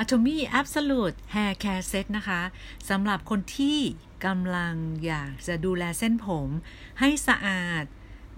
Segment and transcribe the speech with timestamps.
[0.00, 2.40] Atomy Absolute Hair Care Set นะคะ
[2.90, 3.78] สำหรับคนที่
[4.26, 4.74] กำลัง
[5.06, 6.48] อยากจะดูแลเส้นผม
[7.00, 7.84] ให้สะอาด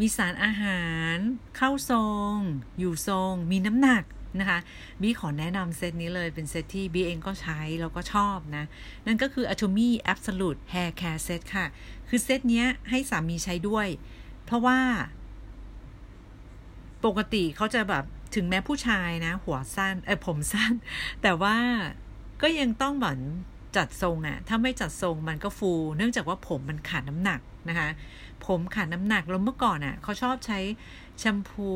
[0.00, 1.16] มีสารอาหาร
[1.56, 2.34] เข้าทรง
[2.78, 4.04] อยู่ทรง มีน้ำหนัก
[4.40, 4.58] นะคะ
[5.00, 8.64] บีขอแนะนำเซตนี้เลยเป็นเซตที่บีเองก็ใช้ แล้วก็ชอบนะ
[9.06, 11.66] นั่นก็คือ Atomy Absolute Hair Care Set ค่ะ
[12.08, 13.88] คือเซตนี้ให้สามีใช้ด้วย
[14.44, 14.78] เพราะว่า
[17.04, 18.04] ปกติเขาจะแบบ
[18.34, 20.72] ถึงแม้ผู้ชายนะ หัวสั้นเออผมสั้น
[21.22, 21.56] แต่ว่า
[22.42, 23.20] ก็ยังต้องเหมือน
[23.76, 27.88] จัดทรงอะถ้าไม่จัดทรงมันก็ฟู เนื่องจากว่าผมมันขาดน้ำหนักนะคะ
[28.46, 30.58] ผมขาดน้ำหนักแล้วเมื่อก่อนอะเขาชอบใช้
[31.18, 31.70] แชมพู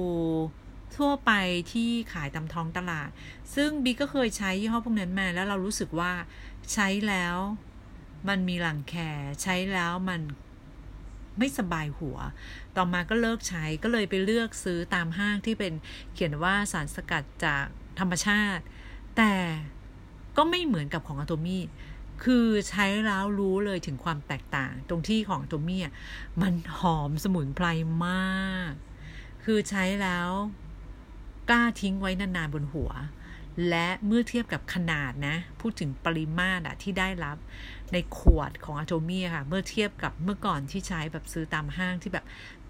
[0.96, 1.32] ทั่วไป
[1.72, 3.08] ที่ขายตามท้องตลาด
[3.54, 6.12] ซึ่งบีก็เคยใช้ยี่ห้อพวกนั้นมา แล้วเรารู้สึกว่า
[6.72, 7.36] ใช้แล้ว
[8.28, 8.94] มันมีหลังแค
[9.42, 10.20] ใช้แล้วมัน
[11.38, 12.18] ไม่สบายหัว
[12.76, 15.72] ต่อมาก็เลิกใช้ก็เลยไปเลือกซื้อตามห้างที่เป็น
[16.14, 17.64] เขียนว่าสารสกัดจาก
[17.98, 18.62] ธรรมชาติ
[19.16, 19.34] แต่
[20.36, 21.64] ก็ไม่เหมือนกับของอะโตมี่
[22.24, 25.82] คือใช้แล้วรู้เลยถึงความแตกต่าง ตรงที่ของอะโตมี่
[26.42, 27.66] มันหอมสมุนไพร
[28.06, 28.72] มาก
[29.44, 30.28] คือใช้แล้ว
[31.50, 32.90] กล้าทิ้งไว้นานๆบนหัว
[33.68, 37.36] และเมื่อเทียบกับขนาดนะ พูดถึงปริมาตรที่ได้รับ
[37.92, 42.24] ในขวดของอะโตมี่ค่ะ เมื่อเทียบกับเมื่อก่อนที่ใช้แบบซื้อตามห้างที่แบบ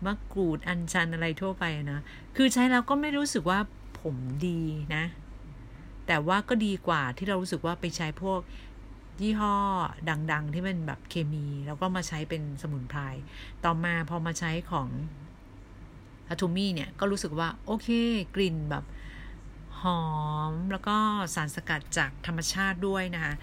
[0.04, 2.00] มะกรูดอัญชันอะไรทั่วไปนะ
[2.36, 3.58] คือใช้แล้วก็ไม่รู้สึกว่า
[4.00, 4.60] ผมดี
[4.94, 5.04] นะ
[6.06, 8.40] แต่ว่าก็ดีกว่าที่เรารู้สึกว่าไปใช้พวก
[9.22, 9.54] ยี่ห้อ
[10.32, 13.00] ดัง ๆ ที่เป็นแบบเคมี แล้วก็มาใช้เป็นสมุนไพร
[13.64, 14.88] ต่อมาพอมาใช้ของ
[16.28, 17.88] อะโตมี่เนี่ย ก็รู้สึกว่า โอเค
[18.34, 18.84] กลิ่นแบบ
[19.80, 20.02] หอ
[20.50, 20.96] ม แล้วก็
[21.34, 23.34] สารสกัดจากธรรมชาติด้วยนะคะ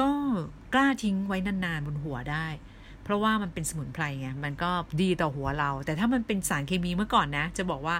[0.00, 0.10] ก็
[0.74, 2.46] กล้าทิ้งไว้นานๆบนหัวได้
[3.02, 4.70] เพราะว่ามันเป็นสมุนไพรไงมันก็
[5.02, 7.96] ดีต่อหัวเรา แต่ถ้ามันเป็นสารเคมีเมื่อก่อนนะ จะบอกว่า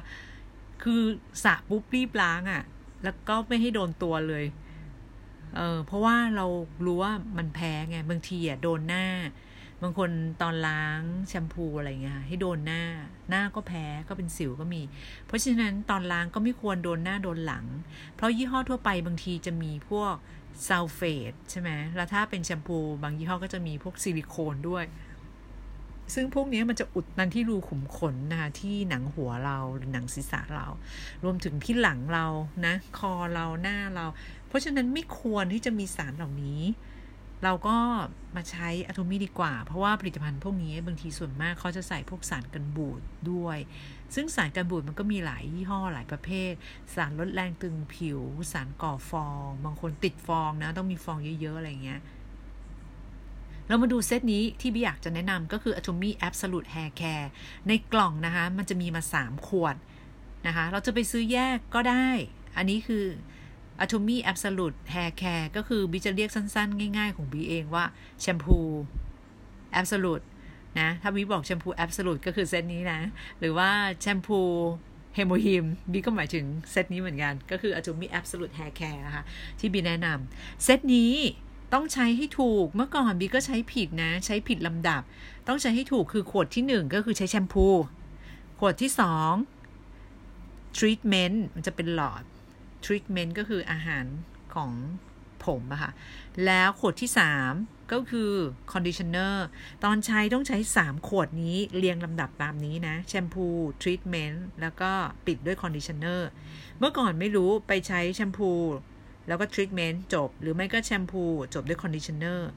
[0.82, 1.02] คือ
[1.44, 2.62] สระปุ๊บรีบล้างอะ่ะ
[3.04, 4.44] แล้วก็ไม่ให้โดนตัวเลย
[5.56, 6.46] เออเพราะว่าเรา
[6.86, 9.06] รู้ว่ามันแพ้ไงบางทีอะโดนหน้า
[9.82, 10.10] บางคน
[10.42, 12.82] ตอนล้างแชมพูอะไรเงี้ยให้โดนหน้า
[13.30, 14.82] หน้าก็แพ้ก็เป็นสิวก็มี
[15.26, 17.66] เพราะฉะนั้นตอนล้างก็ไม่ควรโดนหน้าโดนหลัง
[18.16, 20.14] เพราะยี่ห้อทั่วไปบางทีจะมีพวก
[20.68, 24.84] ซัลเฟตใช่ไหมแล้วถ้าเป็นแชมพูบางยี่ห้อก็จะมีพวกซิลิโคนด้วย
[26.14, 30.66] ซึ่งพวกนี้มันจะอุดนันที่รูขุมขนนะคะที่หนังหัวเราหรือหนังศีรษะเรา
[31.24, 32.26] รวมถึงที่หลังเรา
[32.66, 34.06] นะ คอเราหน้าเรา
[34.48, 36.60] เพราะฉะนั้นไม่ควรที่จะมีสารเหล่านี้
[37.44, 37.76] เราก็
[38.36, 43.58] มาใช้อะโทมี่ดีกว่า เพราะว่าผลิตภัณฑ์พวกนี้บางทีส่วนมากเขาจะใส่พวกสารกันบูดด้วย
[44.14, 46.52] ซึ่งสารกันบูดมันก็มีหลายยี่ห้อหลายประเภท
[46.94, 48.20] สารลดแรงตึงผิว
[48.52, 52.00] สารก่อฟอง บางคนติดฟองนะ ต้องมีฟองเยอะ ๆ อะไรเงี้ย
[53.68, 57.28] เรามาดูเซตนี้ที่พี่อยากจะแนะนำก็คือ Atomy Absolute Hair Care
[57.68, 59.76] ในกล่องนะคะ มันจะมีมา 3 ขวด
[60.46, 62.08] นะคะ เราจะไปซื้อแยกก็ได้
[62.56, 63.04] อันนี้คือ
[63.82, 67.84] Atomy Absolute Hair Care ก็คือบีจะเรียกสั้นๆ ง่าย ๆ ของบีเองว่า
[68.20, 68.58] แชมพู
[69.80, 70.24] Absolute
[70.80, 73.00] นะ ถ้าบีบอกแชมพู Absolute ก็คือเซตนี้นะ
[73.38, 74.40] หรือว่าแชมพู
[75.14, 79.24] HemoHIM บีก็หมายถึงเซตนี้เหมือนกัน ก็คือ a ูมิแอบสูตแฮร์แคร์นะคะ
[79.58, 81.14] ที่บีแนะนำเซตนี้
[81.72, 85.02] ต้องใช้ให้ถูก เมื่อก่อนบีก็ใช้ผิดนะ ใช้ผิดลำดับ
[85.48, 87.66] ต้องใช้ให้ถูกคือขวดที่ 1 ก็คือใช้แชมพู
[88.58, 88.90] ขวดที่
[89.82, 92.22] 2 treatment มันจะเป็นหลอด
[92.84, 94.04] treatment ก็คืออาหาร
[94.54, 94.70] ของ
[95.46, 95.92] ผมอะค่ะ
[96.46, 97.10] แล้วขวดที่
[97.50, 98.32] 3 ก็คือ
[98.72, 99.46] conditioner
[99.84, 103.46] ตอนใช้ต้องใช้ 3 ขวดนี้เรียงลำดับตามนี้นะ แชมพู
[103.82, 104.90] ทรีทเมนต์แล้วก็
[105.26, 106.28] ปิดด้วย conditioner
[106.78, 108.52] เมื่อก่อนไม่รู้ไปใช้แชมพู
[109.28, 112.50] แล้วก็ทรีทเมนต์จบ หรือไม่ก็แชมพูจบด้วย conditioner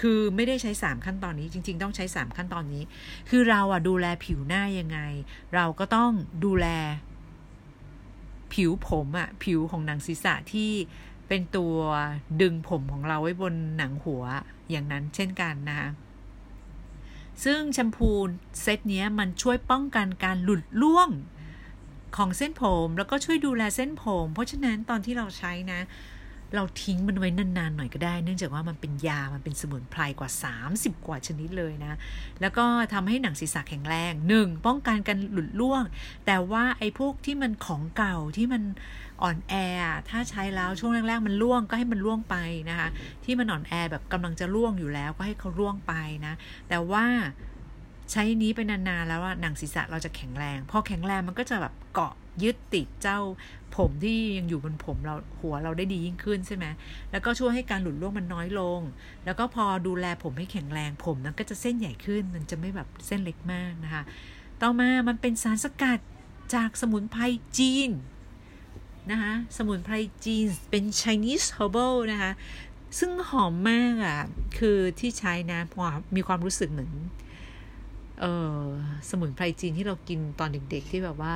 [0.00, 2.82] คือไม่ได้ใช้ 3 ขั้นตอนนี้จริง ๆ ต้องใช้ 3 ขั้นตอนนี้
[3.30, 4.98] คือเราอะดูแลผิวหน้ายังไง
[5.54, 6.10] เราก็ต้อง
[6.44, 6.66] ดูแล
[8.54, 10.70] ผิวผมอะผิวของหนังศีรษะที่
[11.28, 11.74] เป็นตัว
[12.40, 14.24] ดึงผมของเราไว้บนหนังหัว
[14.70, 15.88] อย่างนั้นเช่นกันนะคะ
[17.44, 18.10] ซึ่งแชมพู
[18.60, 21.10] เซตนี้มันช่วยป้องกันการหลุดล่วง
[22.16, 25.80] ของเส้นผมแล้วก็ช่วยดูแลเส้นผม เพราะฉะนั้นตอนที่เราใช้นะ
[26.54, 30.30] เราทิ้งมันไว้นานๆหน่อยก็ได้ เนื่องจากว่ามันเป็นยา มันเป็นสมุนไพรกว่า
[30.68, 31.98] 30 กว่าชนิดเลยนะ
[32.40, 34.66] แล้วก็ทำให้หนังศีรษะแข็งแรง 1.
[34.66, 35.82] ป้องกันการหลุดล่วง
[36.26, 38.62] แต่ว่าไอ้พวกที่มันของเก่าที่มัน
[39.22, 39.54] อ่อนแอ
[40.10, 42.36] ถ้าใช้แล้วช่วงแรกๆมันร่วงก็ให้มันร่วงไป
[42.70, 42.88] นะคะ
[43.24, 45.92] ที่มันอ่อนแอแบบกำลังจะร่วงอยู่แล้วก็ให้เขาร่วงไป
[46.26, 46.34] นะ
[46.68, 47.04] แต่ว่า
[48.12, 52.12] ใช้นี้ไปนานๆแล้วว่าหนังศีรษะเราจะแข็งแรงพอแข็งแรงมันก็จะแบบเกาะ
[52.42, 53.18] ยึดติดเจ้า
[53.76, 56.66] ผมที่ยังอยู่บนผมเราหัวเราได้ดียิ่งขึ้นใช่ไหม
[57.10, 58.80] แล้วก็ช่วยให้การหลุดร่วงมันน้อยลง
[59.24, 64.02] แล้วก็พอดูแลผมให้แข็งแรงผมนั้นก็จะเส้นใหญ่ขึ้น มันจะไม่แบบเส้นเล็กมากนะคะ
[64.62, 66.00] ต่อมามันเป็นสารสกัด
[66.54, 67.22] จากสมุนไพร
[67.58, 67.90] จีน
[69.10, 69.94] นะคะสมุนไพร
[70.24, 72.32] จีนเป็น Chinese herbal นะคะ
[72.98, 74.20] ซึ่งหอมมากอะ่ะ
[74.58, 75.60] คือที่ใช้นะ
[76.16, 76.92] มีความรู้สึกเหมือน
[78.22, 78.60] เออ
[79.10, 81.32] สมุนไพรจีนที่เรากินตอนเด็กๆ ที่แบบว่า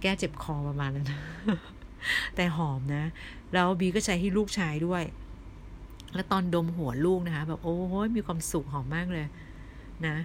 [0.00, 1.06] แก้เจ็บคอประมาณนั้น
[2.34, 3.04] แต่หอมนะ
[3.52, 5.02] แล้วบีก็ใช้ให้ลูกชายด้วย
[6.14, 9.26] แล้วตอนดมหัวลูกนะคะ แบบโอ้ยมีความสุขหอมมากเลย
[10.06, 10.16] นะ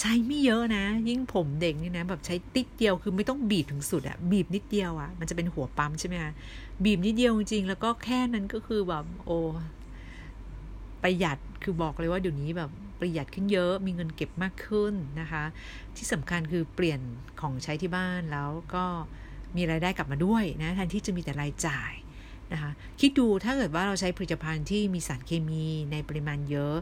[0.00, 6.32] ใช้ไม่เยอะนะ ยิ่งผมเด็กนี่นะ แบบใช้ติดเดียวคือไม่ต้องบีบถึงสุดอะบีบนิดเดียวอะมันจะเป็นหัวปั๊มใช่ไหมคะ
[6.84, 9.38] บีบนิดเดียวจริงๆแล้วก็แค่นั้นก็คือแบบโอ้
[11.02, 12.70] ประหยัดคือบอกเลยว่าเดี๋ยวนี้แบบ
[13.00, 15.44] ประหยัดขึ้นเยอะ มีเงินเก็บมากขึ้นนะคะ
[15.96, 17.00] ที่สำคัญคือเปลี่ยน
[17.40, 18.84] ของใช้ที่บ้านแล้วก็
[19.56, 21.92] มีรายได้กลับมาด้วยนะแทนที่จะมีแต่รายจ่าย
[22.52, 22.70] นะคะ
[23.00, 26.74] คิดดูถ้าเกิดว่าเราใช้ผลิตภัณฑ์ที่มีสารเคมีในปริมาณเยอะ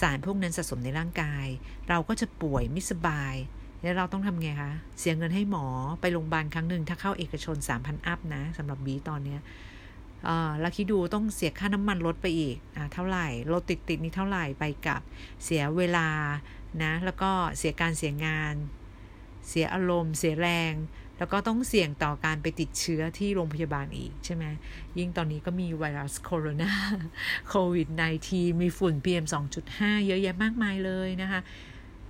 [0.00, 1.46] สารพวกนั้นสะสมในร่างกาย
[1.88, 3.34] เราก็จะป่วยไม่สบาย
[3.82, 5.66] แล้วเราต้องทำไงคะ เสียเงินให้หมอ
[6.00, 9.40] ไปโรงพยาบาลครั้งหนึ่งถ้าเข้าเอกชน 3,000 อัพนะสำหรับบีตอนเนี้ย
[10.60, 15.00] แล้วคิดดูต้องเสียค่าน้ำมันลดไปอีกอเท่าไหร่รถติดติดนี่เท่าไหร่ไปกับ
[15.44, 16.08] เสียเวลา
[16.82, 18.54] นะแล้วก็เสียการเสียงาน
[19.48, 20.74] เสียอารมณ์ เสียแรง
[21.18, 24.44] แล้วก็ต้องเสี่ยงต่อการไปติดเชื้อที่โรงพยาบาลอีกใช่ไหม
[24.98, 26.72] ยิ่งตอนนี้ก็มีไวรัสโคโรนา
[27.48, 27.88] โควิด
[28.24, 29.24] -19 มีฝุ่น PM
[29.66, 31.40] 2.5 เยอะแยะมากมายเลยนะคะ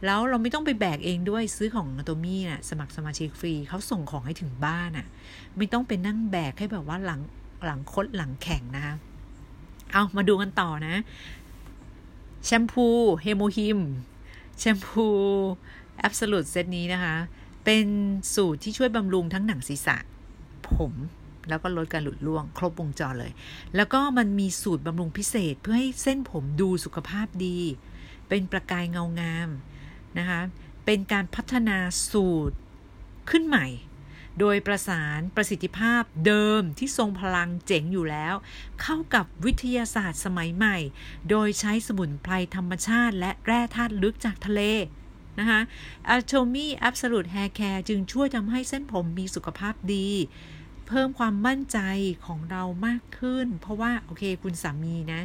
[0.04, 5.06] แล้วเราไม่ต้องไปแบกเองด้วยซื้อของอโตมี่น่ะสมัครสมาชิกฟรีเขาส่งของให้ถึงบ้านอะ
[5.56, 7.20] ไม่ต้องไปนั่งแบกให้แบบว่าหลัง
[7.64, 8.94] หลังคดหลังแข็งนะคะ
[9.92, 11.02] เอามาดูกันต่อนะ
[12.44, 12.86] แชมพู
[13.22, 13.78] เฮโมฮิม
[14.58, 15.06] แชมพู
[15.98, 17.16] แอบสูตเซตนี้นะคะ
[17.64, 17.86] เป็น
[18.34, 19.96] สูตรที่ช่วยบำรุงทั้งหนังศีรษะ
[20.70, 20.92] ผม
[21.48, 23.32] แล้วก็ลดการหลุดร่วง ครบวงจรเลย
[23.76, 27.58] แล้วก็มันมีสูตรบำรุงพิเศษเพื่อให้เส้นผมดูสุขภาพดี
[28.28, 29.48] เป็นประกายเงางาม
[30.18, 30.40] นะคะ
[30.84, 31.78] เป็นการพัฒนา
[32.10, 32.56] สูตร
[33.30, 33.66] ขึ้นใหม่
[34.40, 38.34] โดยประสานประสิทธิภาพเดิมที่ทรงพลังเจ๋งอยู่แล้ว
[38.82, 40.76] เข้ากับวิทยาศาสตร์สมัยใหม่
[41.30, 44.62] โดยใช้สมุนไพรธรรมชาติ และแร่ธาตุลึกจากทะเล
[45.38, 45.60] นะคะ
[46.16, 50.08] Atomy Absolute Hair Care จึงช่วยทำให้เส้นผมมีสุขภาพดี
[50.88, 51.78] เพิ่มความมั่นใจ
[52.26, 55.22] ของเรามากขึ้น เพราะว่า โอเคคุณสามีนะ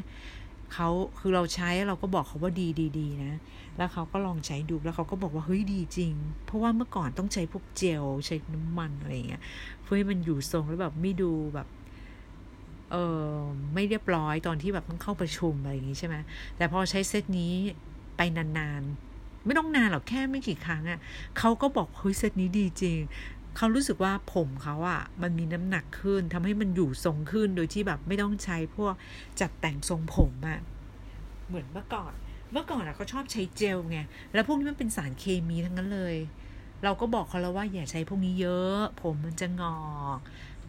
[0.74, 0.90] เขา
[1.20, 3.40] คือเราใช้เราก็บอกเขาว่าดีดีดีนะ
[3.78, 6.14] แล้วเขาก็ลองใช้ดูแล้วเขาก็บอกว่าเฮ้ยดีจริง
[6.46, 9.42] เพราะว่าเมื่อก่อนต้องใช้พวกเจลใช้น้ำมันอะไรเงี้ย
[9.84, 11.68] เพื่อให้มันอยู่ทรงแล้วแบบไม่ดูแบบ
[12.92, 12.96] เอ
[13.30, 13.36] อ
[13.74, 16.16] ไม่เรียบร้อยตอนที่แบบต้องเข้าประชุมอะไรอย่างงี้ใช่ไหม
[16.58, 17.54] แต่พอใช้เซตนี้
[18.18, 21.00] ไปนานๆ ไม่ต้องนานหรอกแค่ไม่กี่ครั้งอะ่ะ
[21.40, 23.00] เขาก็บอกเฮ้ยเซตนี้ดีจริง
[23.58, 28.94] เขารู้สึกว่าผมเขาอะ่ะมันมีน้ำหนักขึ้นทำให้มันอยู่ทรงขึ้นโดยที่แบบไม่ต้องใช้พวก
[29.40, 30.60] จัดแต่งทรงผมอะ่ะ
[31.48, 32.14] เหมือนเมื่อก่อน
[32.56, 33.98] เมื่อก่อนอะเขาชอบใช้เจลไง
[34.34, 36.16] แล้วพวกนี้มันเป็นสารเคมีทั้งนั้นเลย
[36.84, 39.78] เราก็บอกเขาแล้วว่าอย่าใช้พวกนี้เยอะ ผมมันจะงอ
[40.18, 40.20] ก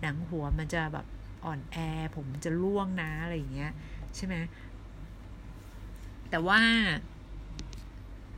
[0.00, 1.06] หนังหัวมันจะแบบ
[1.44, 1.76] อ่อนแอ
[2.14, 3.72] ผมมันจะร่วงนะอะไรอย่างเงี้ย
[4.16, 4.34] ใช่ไหม
[6.30, 6.60] แต่ว่า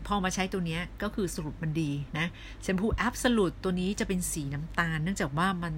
[0.06, 2.26] พอมาใช้ตัวนี้ก็คือสรุปมันดีนะ
[2.62, 5.74] แชมพูแอบสูตตัวนี้จะเป็นสีน้ำตาล เนื่องจากว่ามัน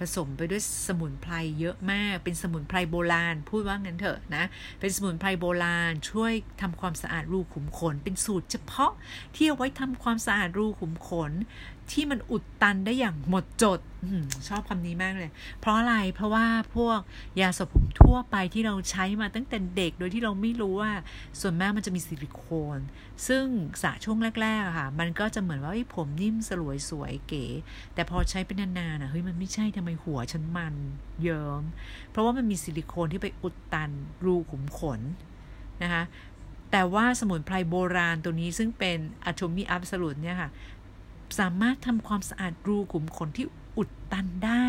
[0.00, 4.44] ผสมไปด้วยสมุนไพรเยอะมาก เป็นสมุนไพรโบราณ พูดว่างั้นเถอะนะ
[4.80, 6.32] เป็นสมุนไพรโบราณ ช่วย
[6.62, 8.92] ทำความสะอาดรูขุมขน เป็นสูตรเฉพาะ
[9.34, 11.32] ที่เอาไว้ทำความสะอาดรูขุมขน
[11.96, 14.06] ที่มันอุดตันได้อย่างหมดจดอ
[14.48, 15.30] ชอบคำนี้มากเลย
[15.60, 16.46] เพราะอะไร เพราะว่า
[16.76, 17.00] พวก
[17.40, 20.92] ยาสระผมทั่วไปที่เราใช้มาตั้งแต่เด็กโดยที่เราไม่รู้ว่า
[21.40, 22.42] ส่วนมากมันจะมีซิลิโค
[22.76, 22.78] น
[23.28, 23.44] ซึ่ง
[23.82, 27.44] สระช่วงแรกๆค่ะ มันก็จะเหมือนว่าผมนิ่มสลวยสวยเก๋
[27.94, 30.74] แต่พอใช้เป็นนานๆอะเฮ้ยมันไม่ใช่ทำไมหัวฉันมัน
[31.22, 31.62] เยิ้ม
[32.10, 33.90] เพราะว่ามันมีซิลิโคนที่ไปอุดตัน
[34.24, 35.00] รูขุมขน
[35.82, 36.02] นะคะ
[36.70, 40.50] แต่ว่าสมุนไพรโบราณตัวนี้ซึ่งเป็นอะโทมีอัพสลุดเนี่ยค่ะ
[41.38, 43.46] สามารถทำความสะอาดรูขุมขนที่
[43.78, 44.66] อุดตันได้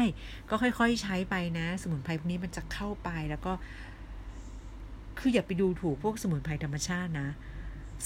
[0.50, 3.52] ก็ค่อยๆใช้ไปนะ สมุนไพรพวกนี้มันจะเข้าไปแล้วก็
[5.20, 7.30] คืออย่าไปดูถูกพวกสมุนไพรธรรมชาตินะ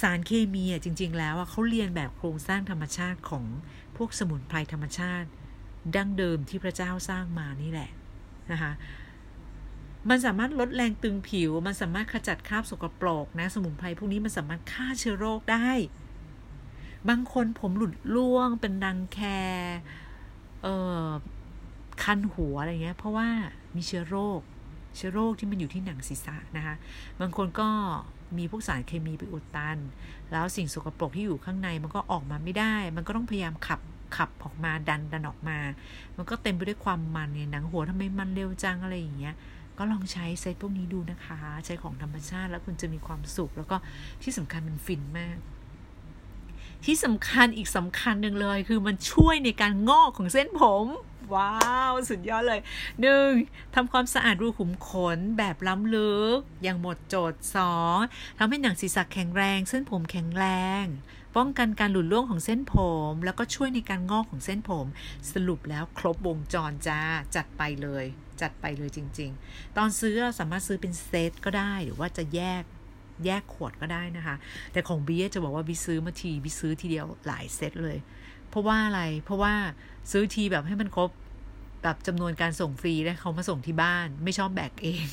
[0.02, 3.46] สารเคมีอะจริง ๆ แล้วอะเขาเรียนแบบโครงสร้างธรรมชาติของ
[3.98, 5.28] พวกสมุนไพรธรรมชาติ
[5.96, 7.90] ดั้งเดิมที่พระเจ้าสร้างมานี่แหละ
[8.52, 8.72] นะคะ
[10.10, 15.70] มันสามารถลดแรงตึงผิว มันสามารถขจัดคราบสกปรกนะสมุนไพรพวกนี้มันสามารถฆ่าเชื้อโรคได้
[17.10, 19.20] บางคนผมหลุดร่วงเป็นดังแค
[20.64, 20.76] เอ่
[21.06, 21.10] อ
[22.04, 23.28] คันหัวอะไรเงี้ย เพราะว่า
[23.76, 24.40] มีเชื้อโรค
[24.96, 26.76] เชื้อโรคที่มันอยู่ที่หนังศีรษะนะคะ
[27.22, 27.70] บางคนก็
[28.38, 29.78] มีพวกสารเคมีไปอุดตัน
[30.32, 33.80] แล้วสิ่งสกปรกที่อยู่ข้างในมันก็ออกมาไม่ได้ มันก็ต้องพยายามขับ
[34.16, 35.58] ขับออกมาดันดันออกมา
[36.18, 39.36] มันก็เต็มไปด้วยความมันเนี่ยหนังหัวทำไมมันเร็วจังอะไรอย่างเงี้ย
[39.78, 43.76] ก็ลองใช้เซตพวกนี้ดูนะคะ ใช้ของธรรมชาติแล้วคุณจะมีความสุข แล้วก็
[44.24, 45.38] ที่สำคัญมันฟินมาก
[46.86, 50.88] ที่สำคัญอีกสำคัญหนึ่งเลย คือมันช่วยในการงอกของเส้นผม
[51.36, 52.62] ว้าว สุดยอดเลย
[53.02, 53.30] หนึ่ง
[53.76, 57.98] ทำความสะอาดรูขุมขนแบบล้ำลึก อย่างหมดโจทย์สอง
[58.38, 60.46] ทำให้หนังศีรษะแข็งแรง เส้นผมแข็งแร
[60.84, 60.86] ง
[61.38, 62.74] ป้องกันการหลุดร่วงของเส้นผ
[63.12, 64.86] ม แล้วก็ช่วยในการงอกของเส้นผม
[65.34, 67.00] สรุปแล้วครบวงจรจ้า
[67.36, 68.06] จัดไปเลย
[68.42, 72.64] จัดไปเลยจริง ๆ ตอนซื้อเราสามารถซื้อเป็นเซตก็ได้หรือว่าจะแยก
[73.26, 74.36] แยกขวดก็ได้นะคะ
[74.72, 77.98] แต่ของบีจะบอกว่าบีซื้อมาทีบีซื้อทีเดียวหลายเซตเลย
[78.50, 79.54] เพราะว่าอะไรเพราะว่า
[80.12, 81.10] ซื้อทีแบบให้มันครบ
[81.84, 85.06] แบบจำนวนการส่งฟรีแล้วเขามาส่งที่บ้าน ไม่ชอบแบกเอง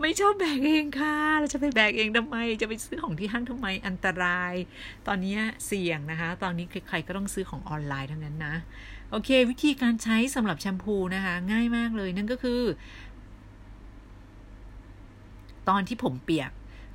[0.00, 4.52] ไม่ชอบแบกเองค่ะ เราจะไปแบกเองทำไม จะไปซื้อของที่ห้างทำไม อันตราย
[5.06, 8.54] ตอนนี้เสี่ยงนะคะ ตอนนี้ใครๆก็ต้องซื้อของออนไลน์ทั้งนั้นนะ
[9.10, 12.62] โอเค วิธีการใช้สำหรับแชมพูนะคะ ง่ายมากเลย นั่นก็คือ
[15.68, 16.50] ตอนที่ผมเปียก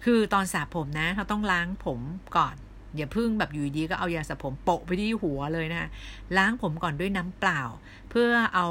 [0.06, 2.00] คือตอนสระผมนะ เราต้องล้างผม
[2.38, 2.56] ก่อน
[2.96, 5.90] อย่าพึ่งแบบอยู่ดีก็เอายาสระผมโปะไปที่หัวเลยนะ
[6.38, 7.62] ล้างผมก่อนด้วยน้ำเปล่า
[8.10, 8.68] เพื่อเอา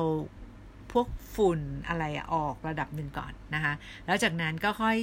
[0.92, 3.72] พวกฝุ่นอะไรออกระดับหนึ่งก่อนนะคะ
[4.06, 4.98] แล้วจากนั้นก็ค่อย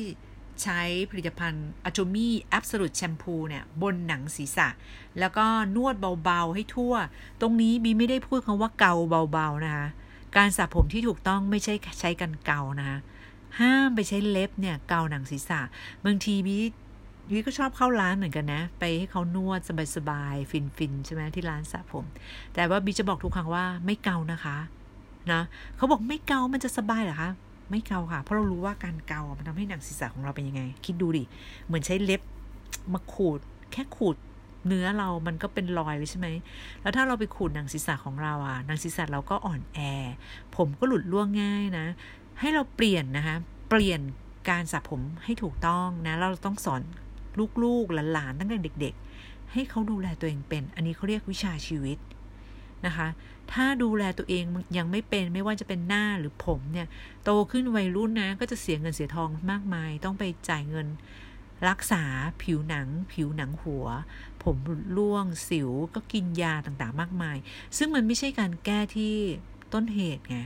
[0.63, 0.81] ใช้
[1.11, 4.67] ผลิตภัณฑ์ a t o m y Absolute Shampoo เนี่ย บนหนังศีรษะ
[5.19, 6.93] แล้วก็นวดเบาๆให้ทั่ว
[7.41, 9.87] ตรงนี้บีไม่ได้พูดคำว่าเกาเบาๆนะคะ
[10.37, 12.97] การสระผมที่ถูกต้องไม่ใช่ใช้กันเกานะคะ
[13.59, 15.61] ห้ามไปใช้เล็บเนี่ยเกาหนังศีรษะ
[16.05, 16.57] บางทีบี
[17.31, 19.59] วิก็ชอบเข้าร้านเหมือนกันนะ ไปให้เขานวด
[19.95, 22.05] สบายๆฟินๆใช่ไหมที่ร้านสระผม
[22.53, 24.57] แต่ว่าบีจะบอกทุกครั้งว่าไม่เกานะคะ
[25.33, 25.41] นะ
[25.77, 27.31] เขาบอกไม่เกา มันจะสบายเหรอคะ
[27.71, 31.23] ไม่เกาค่ะ เพราะเรารู้ว่าการเกา มันทำให้หนังศีรษะของเราเป็นยังไง คิดดูดิ
[31.65, 32.21] เหมือนใช้เล็บ
[32.93, 33.39] มาขูด
[33.71, 34.15] แค่ขูด
[34.67, 36.27] เนื้อเรามันก็เป็นรอยเลยใช่ไหม
[36.81, 39.79] แล้วถ้าเราไปขูดหนังศีรษะของเราอะ หนังศีรษะเราก็อ่อนแอ
[40.55, 41.85] ผมก็หลุดร่วงง่ายนะ
[42.39, 43.35] ให้เราเปลี่ยนนะคะ
[43.69, 43.99] เปลี่ยน
[44.49, 46.81] การสระผมให้ถูกต้องนะ เราต้องสอน
[47.63, 48.93] ลูกๆหลานๆตั้งแต่เด็ก
[49.23, 51.97] ๆ ให้เขาดูแลตัวเองเป็น อันนี้เขาเรียกวิชาชีวิต
[52.85, 53.07] นะคะ
[53.53, 54.43] ถ้าดูแลตัวเอง
[54.77, 56.87] ยังไม่เป็นไม่ว่าจะเป็นหน้าหรือผมเนี่ย
[57.23, 60.87] โตขึ้นวัยรุ่นนะ ก็จะเสียเงินเสียทองมากมาย ต้องไปจ่ายเงิน
[61.67, 62.03] รักษา
[62.41, 63.85] ผิวหนัง ผิวหนังหัว
[64.43, 64.55] ผม
[64.97, 67.37] ร่วงสิวก็กินยาต่างๆ มากมาย
[67.77, 69.15] ซึ่งมันไม่ใช่การแก้ที่
[69.73, 70.37] ต้นเหตุไง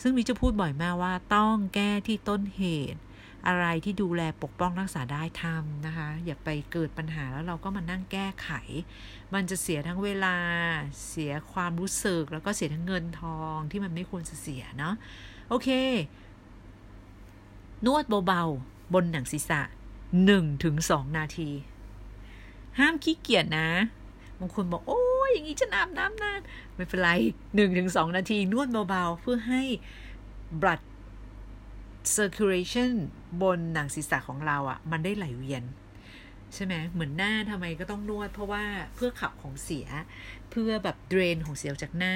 [0.00, 3.00] ซึ่งมิจะพูดบ่อยมากว่าต้องแก้ที่ต้นเหตุ
[3.46, 8.50] อะไรที่ดูแลปกป้องรักษาได้ทำนะคะ อย่าไปเกิดปัญหาแล้วเราก็มานั่งแก้ไข
[9.34, 10.36] มันจะเสียทั้งเวลา
[11.08, 14.94] เสียความรู้สึก แล้วก็เสียทั้งเงินทองที่มันไม่ควรจะเสียเนาะ
[15.48, 15.68] โอเค
[17.86, 19.60] นวดเบาๆ บนหนังศีรษะ
[20.12, 20.74] 1ถึง
[21.16, 21.50] นาที
[22.78, 23.68] ห้ามขี้เกียจนะ
[24.38, 26.40] บางคนบอกโอ้ยอย่างนี้จะน้ำน้ำนาน
[26.74, 27.10] ไม่เป็นไร
[27.42, 29.62] 1ถึง2นาทีนวดเบาๆ เพื่อให้
[30.60, 30.80] blood
[32.16, 32.92] circulation
[33.42, 35.62] บนหนังศีรษะของเราอะ่ะ มันได้ไหลเวียน
[36.54, 38.64] ใช่ไหมเหมือนหน้าทำไมก็ต้องนวด เพราะว่า
[38.94, 39.86] เพื่อขับของเสีย
[40.50, 42.14] เพื่อแบบเดรนของเสียจากหน้า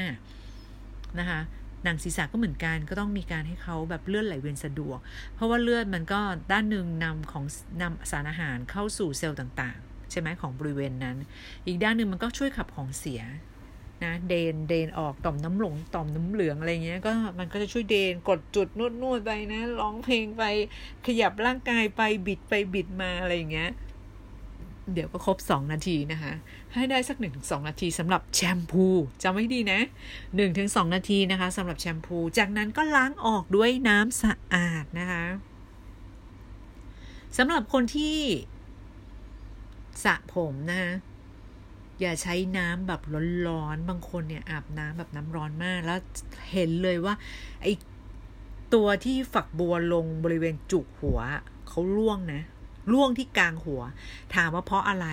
[1.19, 1.41] นะคะ
[1.85, 4.99] หนังศีรษะก็เหมือนกันก็ต้องมีการให้เขาแบบเลือดไหลเวียนสะดวก
[5.35, 6.21] เพราะว่าเลือดมันก็
[6.53, 7.45] ด้านหนึ่งนำของ
[7.83, 11.17] นำสารอาหารเข้าสู่เซลล์ต่างๆ ใช่ไหมของบริเวณนั้น
[11.67, 13.21] อีกด้านหนึ่งมันก็ช่วยขับของเสีย
[14.05, 20.43] นะเดนเดนออกต่อมน้ำหลงต่อมน้ำเหลืองอะไรเงี้ยก็มันก็จะช่วยเดนกดจุดนวดนวดไปนะร้องเพลงไป
[21.07, 23.71] ขยับร่างกายไปบิดไปบิดมาอะไรอย่างเงี้ย
[24.93, 26.33] เดี๋ยวก็ครบสองนาทีนะคะ
[26.75, 28.87] ให้ได้สักหนึ่งถึงสองนาทีสำหรับแชมพู
[29.23, 29.81] จำไว้ดีนะ
[30.37, 35.25] หนึ่งถึงสองนาทีนะคะสำหรับแชมพู จากนั้นก็ล้างออกด้วยน้ำสะอาดนะคะ
[37.37, 38.19] สำหรับคนที่
[40.05, 40.93] สระผมนะคะ
[42.01, 43.03] อย่าใช้น้ำแบบ
[43.49, 45.99] ร้อนๆ บางคนเนี่ยอาบน้ำแบบน้ำร้อนมาก แล้ว
[46.53, 47.15] เห็นเลยว่า
[47.63, 47.67] ไอ
[48.75, 51.19] ตัวที่ฝักบัวลงบริเวณจุกหัว
[51.69, 52.43] เขาล่วงนะ
[52.93, 53.83] ล่วงที่กลางหัว
[54.35, 55.07] ถามว่าเพราะอะไร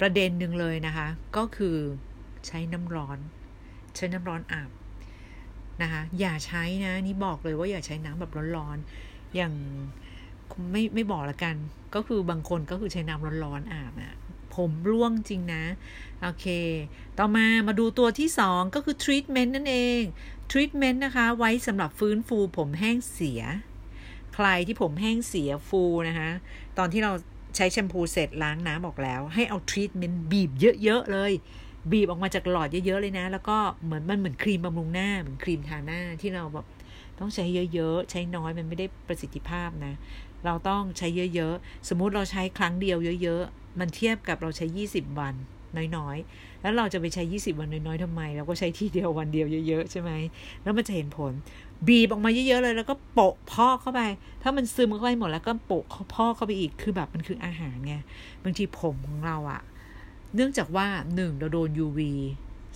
[0.00, 1.76] ประเด็นหนึ่งเลยนะคะ ก็คือ
[2.46, 3.18] ใช้น้ำร้อน
[3.96, 4.70] ใช้น้ำร้อนอาบ
[5.82, 9.52] นะคะอย่าใช้นะนี่บอกเลยว่าอย่าใช้น้ำแบบร้อนๆอย่าง
[10.72, 11.54] ไม่ไม่บอกละกัน
[11.94, 14.14] ก็คือบางคนก็คือใช้น้ำร้อนๆอาบอะ
[14.56, 15.64] ผมร่วงจริงนะ
[16.22, 16.46] โอเค
[17.18, 20.00] ต่อมามาดูตัวที่ 2 ก็คือทรีทเมนต์นั่นเอง
[20.50, 23.42] ทรีทเมนต์นะคะ ไว้สำหรับฟื้นฟูผมแห้งเสีย
[24.34, 26.30] ใครที่ผมแห้งเสียฟูนะคะ
[26.78, 27.12] ตอนที่เรา
[27.56, 30.50] ใช้แชมพูเสร็จล้างน้ำออกแล้ว ให้เอาทรีทเมนต์บีบ
[30.82, 31.32] เยอะ ๆ เลย
[31.92, 36.66] บีบออกมาจากหลอดเยอะ ๆ เลยนะ แล้วก็เหมือนมันเหมือนครีมบำรุงหน้า เหมือนครีมทาหน้าที่เราแบบ
[37.18, 37.44] ต้องใช้
[37.74, 39.94] เยอะ ๆ ใช้น้อยมันไม่ได้ประสิทธิภาพนะ
[40.44, 45.34] เราต้องใช้เยอะๆ สมมุติเราใช้ครั้งเดียวเยอะ ๆ มันเทียบกับเราใช้ 20 วัน
[45.96, 50.10] น้อยๆ แล้วเราจะไปใช้ 20 วันน้อยๆทำไม เราก็ใช้ทีเดียววันเดียวเยอะๆ ใช่ไหม
[50.62, 51.32] แล้วมันจะเห็นผล
[51.88, 54.00] บีบออกมาเยอะๆเลย แล้วก็โปะพอกเข้าไป
[54.42, 55.84] ถ้ามันซึมเข้าไปหมดแล้วก็โปะ
[56.14, 57.94] พอกเข้าไปอีก คือแบบมันคืออาหารไง
[58.44, 59.60] บางทีผมของเราอะ
[60.34, 62.00] เนื่องจากว่าหนึ่งเราโดน UV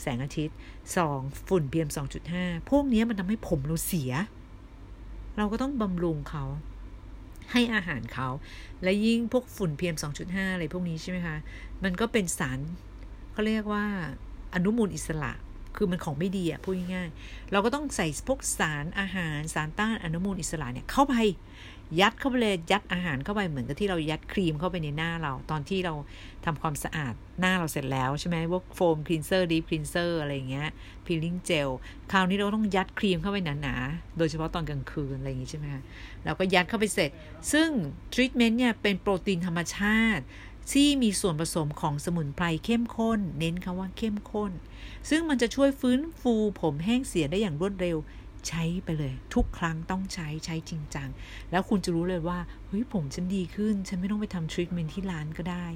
[0.00, 0.56] แสงอาทิตย์
[1.00, 1.48] 2.
[1.48, 1.88] ฝุ่น PM
[2.28, 4.12] 2.5 พวกนี้มันทำให้ผมเราเสีย
[5.36, 6.44] เราก็ต้องบำรุงเขา
[7.52, 8.28] ให้อาหารเขา
[8.82, 11.36] และยิ่งพวกฝุ่น PM 2.5 อะไรพวกนี้ใช่ไหมคะ
[11.84, 12.58] มันก็เป็นสาร
[13.32, 13.84] เขาเรียกว่า
[14.54, 15.32] อนุมูลอิสระ
[15.76, 21.14] คือมันของไม่ดีอะพูดง่ายๆ เราก็ต้องใส่พวกสารอาหารสารต้านอนุมูลอิสระเนี่ยเข้าไป
[22.00, 25.94] ยัดเข้าไปเลยยัดอาหารเข้าไปเหมือนกับที่เรายัดครีมเข้าไปในหน้าเรา ตอนที่เรา
[26.44, 30.68] ทำความสะอาดหน้าเราเสร็จแล้วใช่ไหมพวก foam cleanser deep cleanser อะไรเงี้ย
[31.04, 31.68] peeling gel
[32.12, 35.82] คราวนี้เราต้องยัดครีมเข้าไปหนาๆ โดยเฉพาะตอนกลางคืนอะไรอย่างงี้ใช่ไหมคะ
[36.24, 37.10] เราก็ยัดเข้าไปเสร็จ
[37.52, 37.68] ซึ่ง
[38.12, 40.24] ทรีทเมนต์เนี่ยเป็นโปรตีนธรรมชาติ
[40.72, 44.52] ที่มีส่วนผสมของสมุนไพรเข้มข้น เน้นคำว่าเข้มข้น
[45.10, 47.96] ซึ่งมันจะช่วยฟื้นฟูผมแห้งเสียได้อย่างรวดเร็ว
[48.48, 51.08] ใช้ไปเลย ทุกครั้งต้องใช้ใช้จริงจัง
[51.50, 55.66] แล้วคุณจะรู้เลยว่าเฮ้ยผมฉันดีขึ้น ฉันไม่ต้องไปทำทรีทเมนต์ที่ร้านก็ได้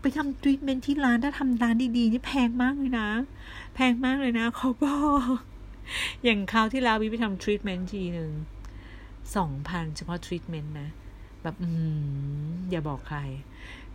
[0.00, 3.08] ไปทำทรีทเมนต์ที่ร้านถ้าทำร้านดีๆนี่แพงมากเลยนะ
[3.74, 5.00] แพงมากเลยนะเขาบอ
[5.36, 5.38] ก
[6.24, 8.30] อย่างคราวที่แล้วบีไปทำทรีทเมนต์ทีหนึ่ง
[9.36, 10.88] สองพันเฉพาะทรีทเมนต์นะ
[11.42, 11.68] แบบ อื
[12.46, 13.20] มอย่าบอกใคร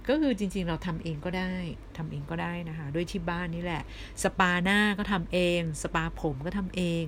[0.08, 1.53] ก็คือจริงๆเราทำเองก็ได้
[1.98, 3.84] ทำเองก็ได้นะคะ ด้วยที่บ้านนี่แหละ
[4.24, 7.03] สปาหน้าก็ทำเอง สปาผมก็ทำเอง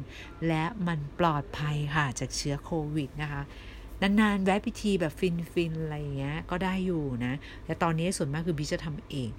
[0.48, 3.42] และมันปลอดภัยค่ะจากเชื้อโควิดนะคะ
[4.02, 7.34] นานๆแวะพิธีแบบฟินๆอะไรอย่างเงี้ยก็ได้อยู่นะ
[7.66, 9.30] แต่ตอนนี้ส่วนมากคือบีจะทำเอง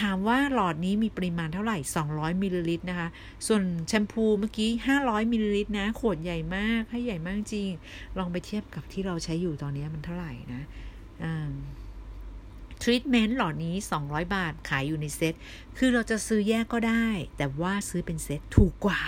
[0.00, 1.78] ถามว่าหลอดนี้มีปริมาณเท่าไหร่
[2.10, 3.08] 200มิลลิลิตรนะคะ
[3.46, 4.70] ส่วนแชมพูเมื่อกี้
[5.00, 7.70] 500มิลลิลิตรนะ ขวดใหญ่มากให้ใหญ่มากจริง
[8.18, 10.62] ลองไปเทียบกับที่เราใช้อยู่ตอนนี้มันเท่าไหร่นะ
[11.24, 11.52] อ่า
[12.86, 15.34] ทรีทเมนต์หลอดนี้ 200 บาทขายอยู่ในเซ็ต
[15.78, 19.00] คือเราจะซื้อแยกก็ได้ แต่ว่าซื้อเป็นเซ็ตถูกกว่า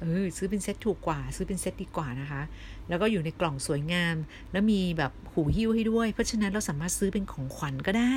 [0.00, 2.42] เออซื้อเป็นเซ็ตถูกกว่า ซื้อเป็นเซ็ตดีกว่านะคะ
[2.88, 4.16] แล้วก็อยู่ในกล่องสวยงาม
[4.52, 8.14] แล้วมีแบบหูหิ้วให้ด้วย เพราะฉะนั้นเราสามารถซื้อเป็นของขวัญก็ได้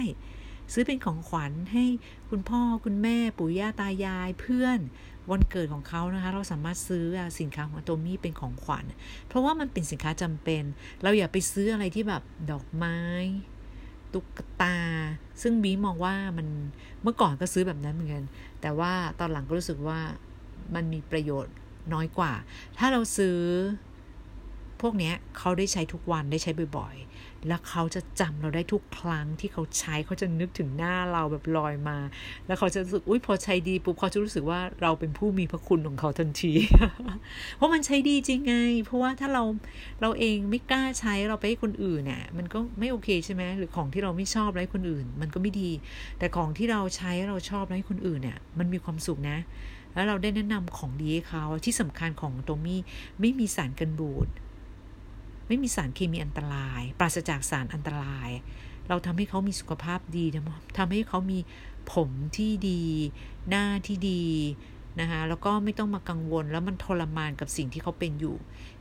[0.73, 1.85] ซื้อเป็นของขวัญให้
[2.29, 4.79] คุณพ่อคุณแม่ปู่ย่าตายายเพื่อน
[5.31, 7.05] วันเกิดของเขานะคะ เราสามารถซื้อ
[7.39, 8.85] สินค้าของ Atomy เป็นของขวัญ
[9.27, 10.63] เพราะว่ามันเป็นสินค้าจำเป็น
[11.03, 12.97] เราอย่าไปซื้ออะไรที่แบบดอกไม้
[14.13, 14.75] ตุ๊กตา
[15.41, 16.47] ซึ่งบีมองว่ามัน
[17.03, 18.23] เมื่อก่อนก็ซื้อแบบนั้นเหมือนกัน
[18.61, 19.99] แต่ว่าตอนหลังก็รู้สึกว่า
[20.75, 21.53] มันมีประโยชน์
[21.93, 22.33] น้อยกว่า
[22.77, 23.37] ถ้าเราซื้อ
[24.81, 26.95] พวกนี้เขาได้ใช้ทุกวันได้ใช้บ่อย
[27.47, 31.97] แล้วเขาจะจำเราได้ทุกครั้งที่เขาใช้เขาจะนึกถึงหน้าเราแบบลอยมา
[32.47, 36.53] แล้วเขาจะรู้สึกอุ้ยพอใช้ดีปุ๊บเขาจะรู้สึกว่าเราเป็นผู้มีพระคุณของเขาทันที
[37.55, 39.43] เพราะมันใช้ดีจริงไง เพราะว่าถ้าเรา
[40.01, 45.69] เราเองไม่กล้าใช้เราไปให้คนอื่นเนี่ยมันก็ไม่โอเคใช่ไหมหรือของที่เราไม่ชอบให้คนอื่น มันก็ไม่ดี
[46.19, 49.37] แต่ของที่เราใช้เราชอบให้คนอื่นเนี่ยมันมีความสุขนะ
[49.93, 52.81] แล้วเราได้แนะนำของดีให้เขาที่สำคัญของโตมี่
[53.19, 54.27] ไม่มีสารกันบูด
[55.47, 58.29] ไม่มีสารเคมีอันตราย ปราศจากสารอันตราย
[58.89, 60.25] เราทำให้เขามีสุขภาพดี
[60.77, 61.39] ทำให้เขามี
[61.93, 62.81] ผมที่ดี
[63.49, 64.23] หน้าที่ดี
[64.99, 68.35] นะคะแล้วก็ไม่ต้องมากังวลแล้วมันทรมานกับสิ่งที่เขาเป็นอยู่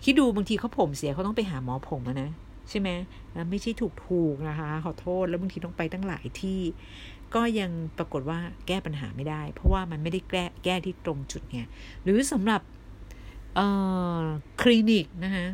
[0.05, 2.31] คิดดูบางทีเขาผมเสียเขาต้องไปหาหมอผมนะ
[2.68, 2.88] ใช่ไหม
[3.33, 6.61] แล้วไม่ใช่ถูกถูกนะคะ ขอโทษแล้วบางทีต้องไปตั้งหลายที่
[7.35, 11.61] ก็ยังปรากฏว่าแก้ปัญหาไม่ได้ เพราะว่ามันไม่ได้แก้แก้ที่ตรงจุดไง
[12.03, 12.61] หรือสำหรับ
[14.61, 15.46] คลินิกนะคะ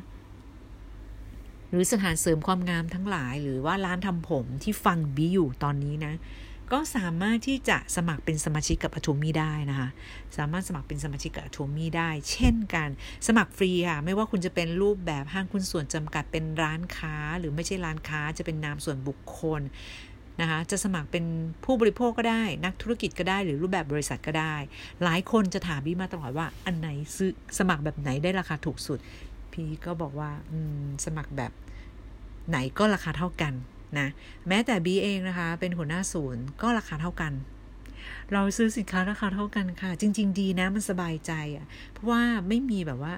[1.70, 6.14] หรือสถานเสริมความงามทั้งหลาย หรือว่าร้านทำผมที่ฟังบีอยู่ตอนนี้นะ
[6.72, 9.88] ก็สามารถที่จะสมัครเป็นสมาชิกกับอ t o มี่ได้นะคะ
[10.36, 12.88] สามารถสมัครเป็นสมาชิกกับอ t o มี่ได้ เช่นกัน
[13.26, 19.62] สมัครฟรีค่ะไม่ว่าคุณจะเป็นรูปแบบห้างคุณส่วนจำกัดเป็นร้านค้า หรือไม่ใช่ร้านค้าจะเป็นนามส่วนบุคคล
[20.40, 21.24] นะคะจะสมัครเป็น
[21.64, 24.54] ผู้บริโภคก็ได้ นักธุรกิจก็ได้หรือรูปแบบบริษัทก็ได้
[25.04, 28.98] หลายคนจะถามบี้มาตลอดว่าอันไหนซื้อสมัครแบบไหนได้ราคาถูกสุด
[29.56, 30.30] พี่ก็บอกว่า
[31.04, 31.52] สมัครแบบ
[32.48, 33.52] ไหนก็ราคาเท่ากัน
[33.98, 34.08] นะ
[34.48, 37.32] แม้แต่บีเองนะคะ เป็นหัวหน้าศูนย์ก็ราคาเท่ากัน
[38.32, 43.14] เราซื้อสินค้าราคาเท่ากันค่ะ จริง ๆ ดีนะมันสบายใจอะ่ะ เพราะว่าไม่มีแบบว่า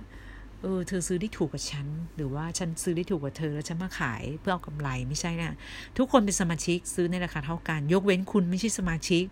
[0.62, 5.56] เออเธอซื้อได้ถูกกว่าฉัน หรือว่าฉันซื้อได้ถูกกว่าเธอแล้วฉันมาขายเพื่อเอากำไรไม่ใช่นะ
[5.98, 9.24] ทุกคนเป็นสมาชิกซื้อในราคาเท่ากัน ยกเว้นคุณไม่ใช่สมาชิก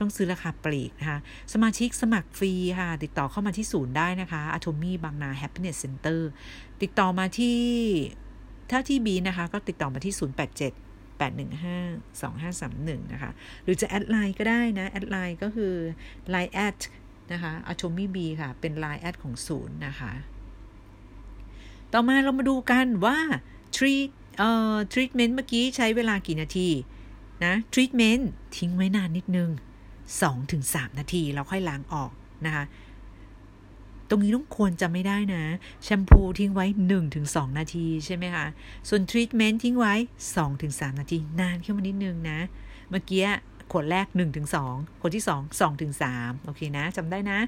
[0.00, 1.18] ต้องซื้อราคาปลีกนะคะ
[1.52, 6.20] สมาชิกสมัครฟรีค่ะ ติดต่อเข้ามาที่ศูนย์ได้นะคะ Atomy บางนา Happiness Center
[6.82, 7.60] ติดต่อมาที่
[8.70, 10.20] ถ้าที่บีนะคะ ก็ติดต่อมาที่ 087
[11.20, 13.30] 815 2531 นะคะ
[13.64, 15.74] หรือจะแอดไลน์ก็ได้นะ แอดไลน์ก็คือ
[16.34, 16.78] Line แอด
[17.32, 20.12] นะคะ Atomy B ค่ะ เป็น Line แอดของศูนย์นะคะ
[21.92, 23.18] ต่อมาเรามาดูกันว่า
[23.76, 26.68] treat เอ่อ treatment เมื่อกี้ใช้เวลากี่นาที
[27.44, 28.22] นะ treatment
[28.56, 29.50] ทิ้งไว้นานนิดนึง
[30.20, 32.10] 2-3 นาทีเราค่อยล้างออก
[32.46, 32.64] นะคะ
[34.08, 35.44] ตรงนี้ต้องควรจำให้ได้นะ
[35.84, 36.66] แชมพูทิ้งไว้
[37.12, 38.46] 1-2 นาทีใช่ไหมคะ
[38.88, 39.94] ส่วนทรีทเมนต์ทิ้งไว้
[40.46, 42.38] 2-3 นาที นานขึ้นมานิดนึงนะ
[42.90, 43.26] เมื่อกี้
[43.70, 47.38] ขวดแรก1ถึง2ขวดที่ 2 2ถึง3โอเคนะจำได้นะ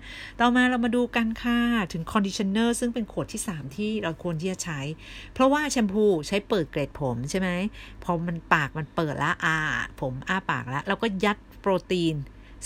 [0.40, 1.58] ต่อมาเรามาดูกันค่ะ
[1.92, 4.80] ถึง conditioner ซึ่งเป็นขวดที่ 3 ที่เราควรที่จะใช้
[5.32, 7.48] เพราะว่าแชมพูใช้เปิดเกล็ดผมใช่ไหม
[8.04, 9.56] พอมันปากมันเปิดแล้วอา
[10.00, 12.16] ผมอ้าปากแล้วเราก็ยัดโปรตีน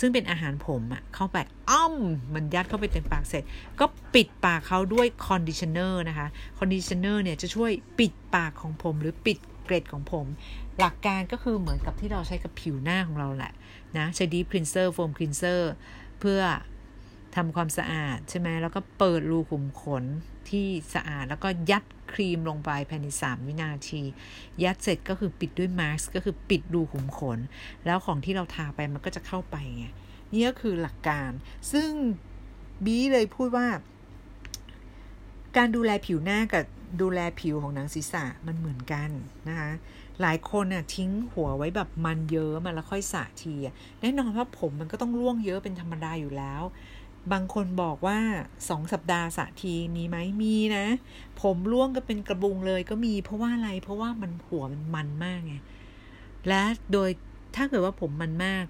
[0.01, 1.37] ซึ่งเป็นอาหารผมอะเข้าไป
[1.71, 1.95] อ้ำ
[2.35, 3.43] มันยัดเข้าไปเต็มปากเสร็จ
[3.81, 6.27] ก็ปิดปากเขาด้วย conditioner นะคะ
[6.59, 10.27] conditioner เนี่ยจะช่วยปิดปากของผมหรือปิดเกล็ดของผม
[10.79, 13.53] หลักการก็คือเหมือนกับที่เราใช้กับผิวหน้าของเราแหละ
[13.99, 15.73] นะใช้ deep cleanser foam cleanser
[16.21, 16.41] เพื่อ
[17.37, 20.05] ทำความสะอาดใช่ไหมแล้วก็เปิดรูขุมขน
[20.49, 24.03] ที่สะอาดแล้วก็ยัดครีมลงไปภายใน 3 วินาที
[24.63, 27.39] ยัดเสร็จก็คือปิดด้วยมาสก์ก็คือปิดรูขุมขน
[27.87, 29.87] แล้วของที่เราทาไปมันก็จะเข้าไปไง
[30.33, 31.31] นี่ก็คือหลักการ
[31.73, 31.91] ซึ่ง
[32.85, 33.67] บีเลยพูดว่า
[35.57, 36.65] การดูแลผิวหน้ากับ
[37.01, 39.11] ดูแลผิวของหนังศีรษะมันเหมือนกัน
[39.49, 39.71] นะคะ
[40.21, 43.55] หลายคนน่ะทิ้งหัวไว้แบบมันเยอะมาแล้วค่อยสระที
[44.01, 46.63] แน่นอนว่าผมมันก็ต้องร่วงเยอะเป็นธรรมดาอยู่แล้ว
[47.33, 48.19] บางคนบอกว่า
[48.69, 50.87] สองสัปดาห์สะทีมีไหมมีนะ
[51.43, 55.55] ผมร่วงก็เป็นกระบุงเลยก็มีเพราะว่าอะไรเพราะว่ามันหัวมันมันมากไง
[56.49, 56.63] และ
[56.93, 57.11] โดย
[57.57, 58.65] ถ้าเกิดว่าผมมันมาก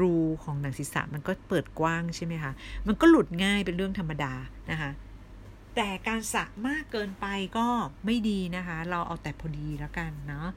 [0.00, 2.52] รูของหนังศีรษะมันก็เปิดกว้างใช่ไหมคะ
[2.86, 4.32] มันก็หลุดง่ายเป็นเรื่องธรรมดา
[4.70, 4.90] นะคะ
[5.76, 7.66] แต่การสระมากเกินไปก็
[8.04, 10.48] ไม่ดีนะคะ เราเอาแต่พอดีแล้วกันเนาะ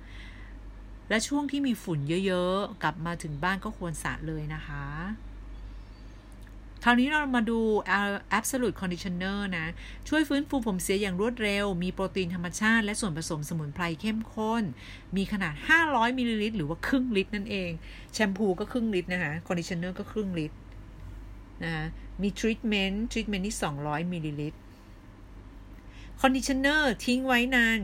[1.09, 4.85] และช่วงที่มีฝุ่นเยอะๆ กลับมาถึงบ้านก็ควรสระเลยนะคะ
[6.83, 7.59] คราวนี้เรามาดู
[8.37, 9.67] absolute conditioner นะ
[10.09, 14.63] ช่วยฟื้นฟูผมเสียอย่างรวดเร็ว มีโปรตีนธรรมชาติ และส่วนผสมสมุนไพรเข้มข้น
[15.15, 15.53] มีขนาด
[15.85, 17.71] 500 มิลลิลิตร หรือว่าครึ่งลิตรนั่นเอง
[18.13, 20.57] แชมพูก็ครึ่งลิตรนะคะ conditioner ก็ครึ่งลิตร
[21.63, 21.73] นะ
[22.21, 24.57] มี treatment treatment นี่ 200 มิลลิลิตร
[26.21, 27.79] conditioner ทิ้งไว้นาน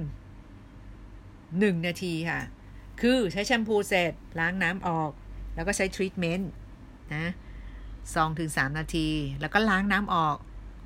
[1.59, 2.41] หนึ่งนาทีค่ะ
[3.01, 5.11] คือใช้แชมพูเสร็จล้างน้ำออก
[5.55, 6.49] แล้วก็ใช้ทรีทเมนต์
[7.15, 7.31] นะ
[8.13, 9.07] สองถึงสามนาที
[9.41, 10.37] แล้วก็ล้างน้ำออก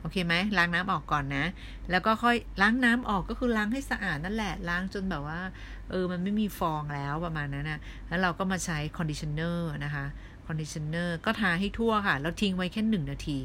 [0.01, 1.45] โอเคไหมล้างน้ำออกก่อนนะ
[1.91, 5.41] แล้วก็ค่อยล้างน้ำออกก็คือล้างให้สะอาดนั่นแหละ ล้างจนแบบว่า
[5.89, 10.05] เออ มันไม่มีฟองแล้วประมาณนั้นนะแล้วเราก็มาใช้ conditioner นะคะ
[10.47, 13.38] conditioner ก็ทาให้ทั่วค่ะ แล้วทิ้งไว้แค่หนึ่งนาที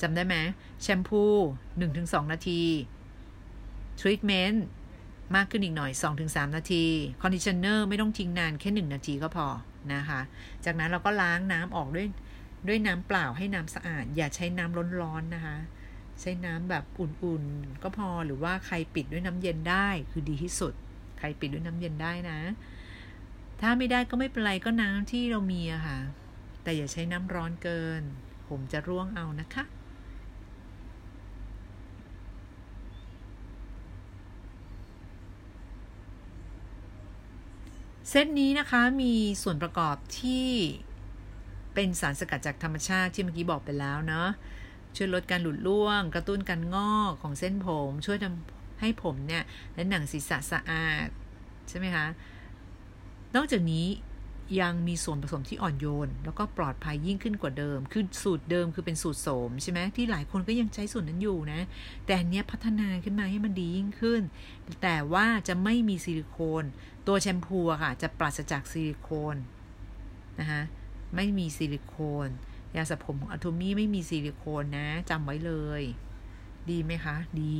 [0.00, 0.36] จำได้ไหม
[0.82, 1.22] แชมพู
[1.76, 2.62] 1-2นาที
[4.00, 4.64] ทรีทเมนต์
[5.36, 5.90] มากขึ้นอีกหน่อย
[6.24, 6.84] 2-3 นาที
[7.22, 9.46] conditioner ไม่ต้องทิ้งนานแค่ 1 นาทีก็พอ
[9.94, 10.20] นะคะ
[10.64, 12.08] จากนั้นเราก็ล้างน้ำออกด้วย
[12.68, 15.56] ด้วยน้ำเปล่าให้น้ำสะอาด อย่าใช้น้ำร้อนๆนะคะ
[16.20, 20.74] ใช้น้ำแบบอุ่นๆ ก็พอหรือว่าใครปิดด้วยน้ำเย็นได้คือดีที่สุด
[21.18, 22.38] ใครปิดด้วยน้ำเย็นได้นะ
[23.60, 25.98] ถ้าไม่ได้ก็ไม่เป็นไรก็น้ำที่เรามีอะค่ะ
[26.62, 28.02] แต่อย่าใช้น้ำร้อนเกิน
[28.48, 29.64] ผมจะร่วงเอานะคะ
[38.08, 40.48] เซตนี้นะคะมีส่วนประกอบที่
[41.74, 44.28] เป็นสารสกัดจากธรรมชาติที่เมื่อกี้บอกไปแล้วเนาะ
[44.96, 49.42] ช่วยลดการหลุดร่วง กระตุ้นการงอกของเส้นผม ช่วยทำให้ผมเนี่ย
[49.74, 51.08] และหนังศีรษะสะอาด
[51.68, 52.06] ใช่ไหมคะ
[53.36, 53.86] นอกจากนี้
[54.60, 61.60] ยังมีส่วนผสมที่อ่อนโยน แล้วก็ปลอดภัยยิ่งขึ้นกว่าเดิม คือสูตรเดิมคือเป็นสูตรโสมใช่ไหมที่หลายคนก็ยังใช้สูตรนั้นอยู่นะ
[62.06, 64.22] แต่อันนี้พัฒนาขึ้นมาให้มันดียิ่งขึ้น
[64.82, 66.64] แต่ว่าจะไม่มีซิลิโคน
[67.06, 69.36] ตัวแชมพูอะค่ะ จะปราศจากซิลิโคน
[70.40, 70.62] นะคะ
[71.14, 71.94] ไม่มีซิลิโค
[72.26, 72.28] น
[72.76, 75.82] ยาสระผมของ Atomy ไม่มีซิลิโคนนะจำไว้เลย
[76.70, 77.58] ดีไหมคะ ดี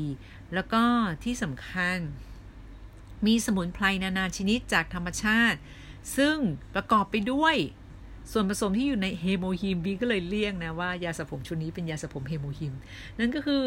[0.54, 0.82] แล้วก็
[1.24, 1.98] ที่สำคัญ
[3.26, 5.58] มีสมุนไพรนานาชนิดจากธรรมชาติ
[6.16, 6.36] ซึ่ง
[6.74, 7.56] ประกอบไปด้วย
[8.32, 12.74] ส่วนผสมที่อยู่ใน HemoHIM บีก็เลยเรียกนะว่ายาสระผมชุดนี้เป็นยาสระผม HemoHIM
[13.18, 13.64] นั่นก็คือ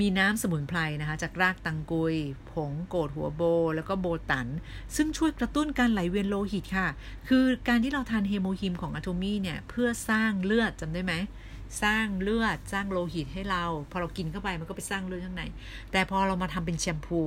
[0.00, 2.14] มีน้ำสมุนไพรนะคะจากรากตังกุย
[2.50, 3.42] ผงโกดหัวโบ
[3.76, 4.46] แล้วก็โบตัน
[4.96, 6.88] ซึ่งช่วยกระตุ้นการไหลเวียนโลหิตค่ะ
[7.28, 11.14] คือการที่เราทานเฮโมฮิมของอะโทมี่เนี่ย เพื่อสร้างเลือดจำได้ไหม
[11.82, 15.42] สร้างเลือดสร้างโลหิตให้เรา พอเรากินเข้าไปมันก็ไปสร้างเลือดข้างใน
[15.92, 17.20] แต่พอเรามาทำเป็นแชมพู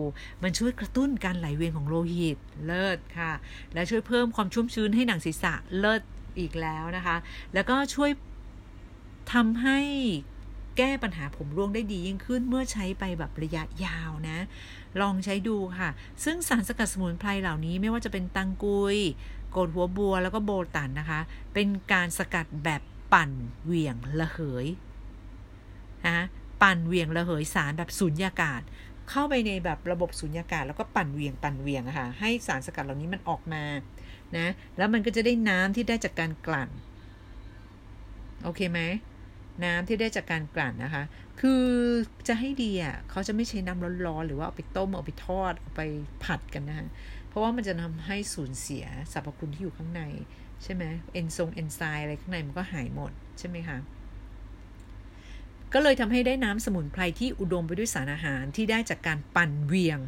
[0.43, 3.33] มันช่วยกระตุ้นการไหลเวียนของโลหิตเลิศค่ะ
[3.73, 6.01] และช่วยเพิ่มความชุ่มชื้นให้หนังศีรษะเลิศ
[6.39, 7.15] อีกแล้วนะคะ
[7.53, 8.11] แล้วก็ช่วย
[9.33, 9.79] ทำให้
[10.77, 14.37] แก้ปัญหาผมร่วงได้ดียิ่งขึ้นเมื่อใช้ไปแบบระยะยาวนะ
[15.01, 15.89] ลองใช้ดูค่ะ
[16.23, 18.97] ซึ่งสารสกัดสมุนไพรเหล่านี้ไม่ว่าจะเป็นตังกุย
[19.51, 21.19] โกดหัวบัวแล้วก็โบตันนะคะ
[21.53, 22.81] เป็นการสกัดแบบ
[23.13, 23.31] ปั่น
[23.63, 24.65] เหวี่ยงระเหย
[26.07, 26.17] นะ
[26.61, 28.61] ปั่นเหวี่ยงระเหยสารแบบสุญญากาศ
[29.09, 33.63] เข้าไปในแบบระบบสุญญากาศ แล้วก็ปั่นเหวี่ยงปั่นเหวี่ยงอะค่ะให้สารสกัดเหล่านี้มันออกมา
[34.37, 36.69] นะแล้วมันก็จะได้น้ำที่ได้จากการกลั่น
[38.43, 38.81] โอเคไหม
[39.63, 41.03] น้ำที่ได้จากการกลั่นนะคะ
[41.41, 41.65] คือ
[42.27, 45.81] จะให้ดีอะเขาจะไม่ใช้น้ำร้อนๆหรือว่าเอาไปต้มเอาไปทอดเอาไป
[46.23, 46.87] ผัดกันนะคะ
[47.27, 50.01] เพราะว่ามันจะทำให้สูญเสียสรรพคุณที่อยู่ข้างใน
[50.63, 53.77] ใช่ไหมเอนซงเอนไซม์อะไรข้างในมันก็หายหมดใช่ไหมคะ
[55.73, 59.99] ก็เลยทำให้ได้น้ำสมุนไพรที่อุดมไปด้วยสารอาหารที่ได้จากการปั่นเวียง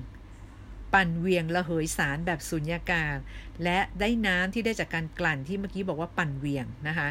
[0.93, 3.17] ปั่นเวียงระเหยสารแบบสุญญากาศ
[3.63, 7.09] และได้น้ำที่ได้จากการกลั่นที่เมื่อกี้บอกว่าปั่นเวียงนะคะ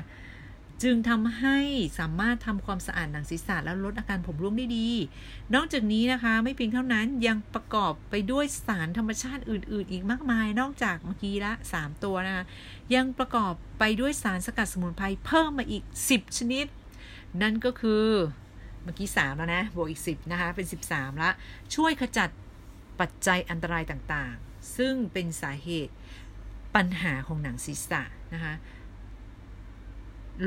[0.83, 1.59] จึงทำให้
[1.99, 4.89] สามารถทำความสะอาดหนังศีรษะและลดอาการผมร่วงได้ดี
[5.55, 12.45] นอกจากนี้นะคะ ไม่เพียงเท่านั้นยังประกอบไปด้วยสารธรรมชาติอื่น ๆ อีกมากมาย นอกจากเมื่อกี้ละ 3 ตัวนะคะ
[12.95, 16.67] ยังประกอบไปด้วยสารสกัดสมุนไพรเพิ่มมาอีก 10 ชนิด
[17.43, 18.07] นั่นก็คือ
[18.83, 21.31] เมื่อกี้ 3 แล้วนะ บวกอีก 10 นะคะ เป็น 13 ละ
[21.75, 22.31] ช่วยขจัด
[23.01, 25.95] ปัจจัยอันตรายต่าง ๆ ซึ่งเป็นสาเหตุ
[26.77, 28.03] ปัญหาของหนังศีรษะ
[28.35, 28.55] นะคะ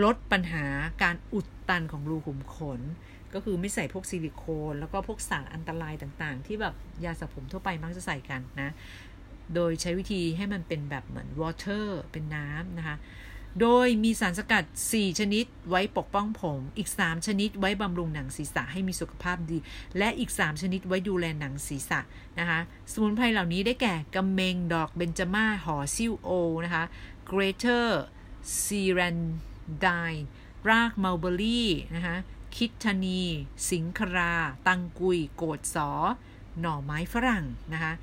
[0.04, 0.66] ลดปัญหา
[1.04, 2.82] การอุดตันของรูขุมขน
[3.34, 6.76] ก็คือไม่ใส่พวกซิลิโคน แล้วก็พวกสารอันตรายต่างๆ ที่แบบ
[7.06, 8.74] ยาสระผมทั่วไปมักจะใส่กันนะ
[9.56, 12.96] โดยใช้วิธีให้มันเป็นแบบเหมือนวอเตอร์เป็นน้ำนะคะ
[13.62, 19.58] โดยมีสารสกัด 4 ชนิดไว้ปกป้องผม อีก 3 ชนิดไว้บำรุงหนังศีรษะให้มีสุขภาพดี
[19.98, 22.00] และอีก 3 ชนิดไว้ดูแลหนังศีรษะ
[22.40, 22.60] นะคะ
[22.92, 26.30] สมุนไพรเหล่านี้ได้แก่กำเมงดอกเบญจมาหอซิวโอ
[26.66, 26.84] นะคะ
[27.26, 28.04] เกรเทอร์
[28.64, 29.20] ซีรัน
[29.84, 29.90] ได
[30.70, 32.16] รากเมลเบอรี่นะคะ
[32.56, 33.22] คิทานี
[33.70, 34.34] สิงครา
[34.68, 35.90] ตังกุย โกดสอ
[36.60, 37.94] หน่อไม้ฝรั่งนะคะ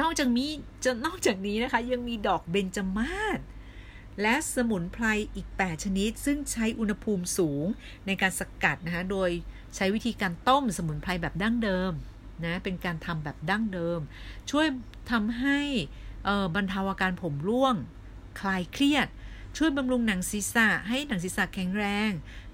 [0.00, 0.50] นอกจากนี้
[0.84, 3.40] จะนอกจากนี้นะคะยังมีดอกเบญจมาศ
[4.20, 7.66] และสมุนไพรอีก 8 ชนิด ซึ่งใช้อุณหภูมิสูง
[8.06, 9.30] ในการสกัดนะคะโดย
[9.76, 11.92] ใช้วิธีการต้มสมุนไพรแบบดั้งเดิม
[12.44, 14.00] นะเป็นการทำแบบดั้งเดิม
[14.50, 14.66] ช่วย
[15.10, 15.60] ทำให้
[16.54, 17.74] บรรเทาอาการผมร่วง
[18.40, 19.08] คลายเครียด
[19.56, 22.10] ช่วยบำรุงหนังศีรษะให้หนังศีรษะแข็งแรง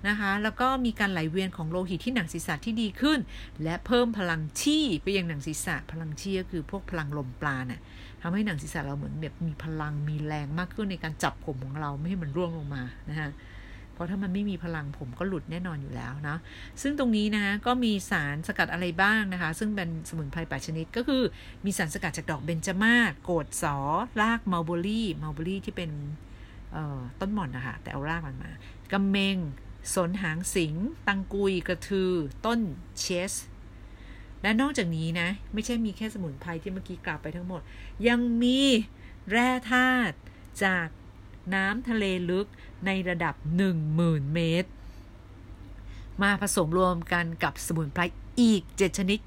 [0.09, 3.19] นะคะ แล้วก็มีการไหลเวียนของโลหิตที่หนังศีรษะที่ดีขึ้น
[3.63, 7.81] และเพิ่มพลังที่ไปยังหนังศีรษะ พลังที่ก็คือพวกพลังลมปราณน่ะ
[8.23, 13.31] ทำให้หนังศีรษะเราเหมือนแบบมีพลังมีแรงมากขึ้นในการจับผมของเราไม่ให้มันร่วงลงมานะคะ
[13.93, 16.37] เพราะถ้ามันไม่มีพลังผมก็หลุดแน่นอนอยู่แล้วนะ
[16.83, 21.23] ซึ่งตรงนี้นะก็มีสารสกัดอะไรบ้างนะคะ ซึ่งเป็นสมุนไพรแปชนิดก็คือ
[21.65, 23.77] มีสารสกัดจากดอกเบญจมาศโกดสอ
[24.21, 25.91] รากมัลเบอรี่มัลเบอรี่ที่เป็น
[27.21, 28.51] ต้นหม่อนนะคะแต่เอารากมันมา
[28.93, 29.37] กำเมง
[29.95, 30.75] สนหางสิง
[31.07, 32.13] ตังกุยกระทือ
[32.47, 32.61] ต้น
[33.01, 33.33] เชส
[34.43, 37.61] และนอกจากนี้นะ ไม่ใช่มีแค่สมุนไพรที่เมื่อกี้กล่าวไปทั้งหมด
[38.09, 38.61] ยังมี
[39.31, 40.17] แร่ธาตุ
[40.65, 40.89] จาก
[41.55, 42.47] น้ำทะเลลึก
[42.87, 43.35] ในระดับ
[43.85, 44.71] 10,000 เมตร
[46.23, 48.03] มาผสมรวมกันกับสมุนไพร
[48.41, 49.19] อีก 7 ชนิด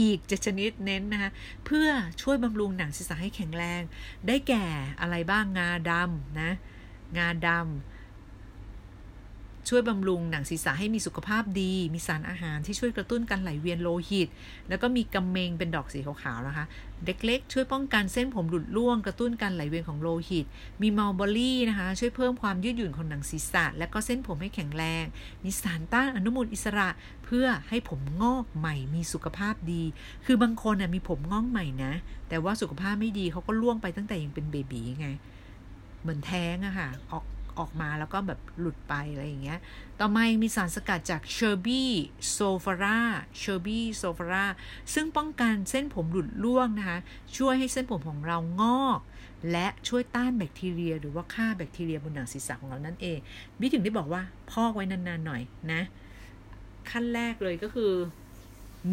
[0.00, 1.30] อีก7ชนิดเน้นนะคะ
[1.64, 1.88] เพื่อ
[2.22, 3.82] ช่วยบำรุงหนังศีรษะให้แข็งแรง
[4.26, 4.66] ได้แก่
[5.00, 6.50] อะไรบ้างงาดำนะ
[7.18, 7.60] งาดำ
[9.70, 14.28] ช่วยบำรุงหนังศีรษะให้มีสุขภาพดี มีสารอาหารที่ช่วยกระตุ้นการไหลเวียนโลหิต
[14.68, 16.64] แล้วก็มีกำเมงเป็นดอกสีขาวๆนะคะ
[17.04, 20.46] เล็กๆ ช่วยป้องกันเส้นผมหลุดร่วง กระตุ้นการไหลเวียนของโลหิต
[20.82, 25.04] มีมัลเบอรี่นะคะ ช่วยเพิ่มความยืดหยุ่นของหนังศีรษะ และก็เส้นผมให้แข็งแรง
[25.44, 26.88] มีสารต้านอนุมูลอิสระ
[27.24, 29.82] เพื่อให้ผมงอกใหม่ มีสุขภาพดี
[30.26, 31.92] คือบางคนนะมีผมงอกใหม่นะ
[32.28, 35.08] แต่ว่าสุขภาพไม่ดีเขาก็ล่วงไปตั้งแต่ยังเป็นเบบีไง
[36.06, 37.24] เหมือนแท้งอะค่ะออก
[37.58, 39.58] ออกมาแล้วก็แบบหลุดไปอะไรอย่างเงี้ย
[40.00, 44.44] ต่อมามีสารสกัดจาก shrubby sophora shrubby sophora
[44.94, 46.98] ซึ่งป้องกันเส้นผมหลุดร่วงนะคะ
[47.36, 49.00] ช่วยให้เส้นผมของเรางอก
[49.50, 53.18] และช่วยต้านแบคทีเรีย หรือว่าฆ่าแบคทีเรียบนหนังศีรษะของเรานั่นเอง
[53.58, 55.42] บิถึงได้บอกว่าพอกไว้นานๆหน่อย
[55.72, 55.82] นะ
[56.90, 57.92] ขั้นแรกเลยก็คือ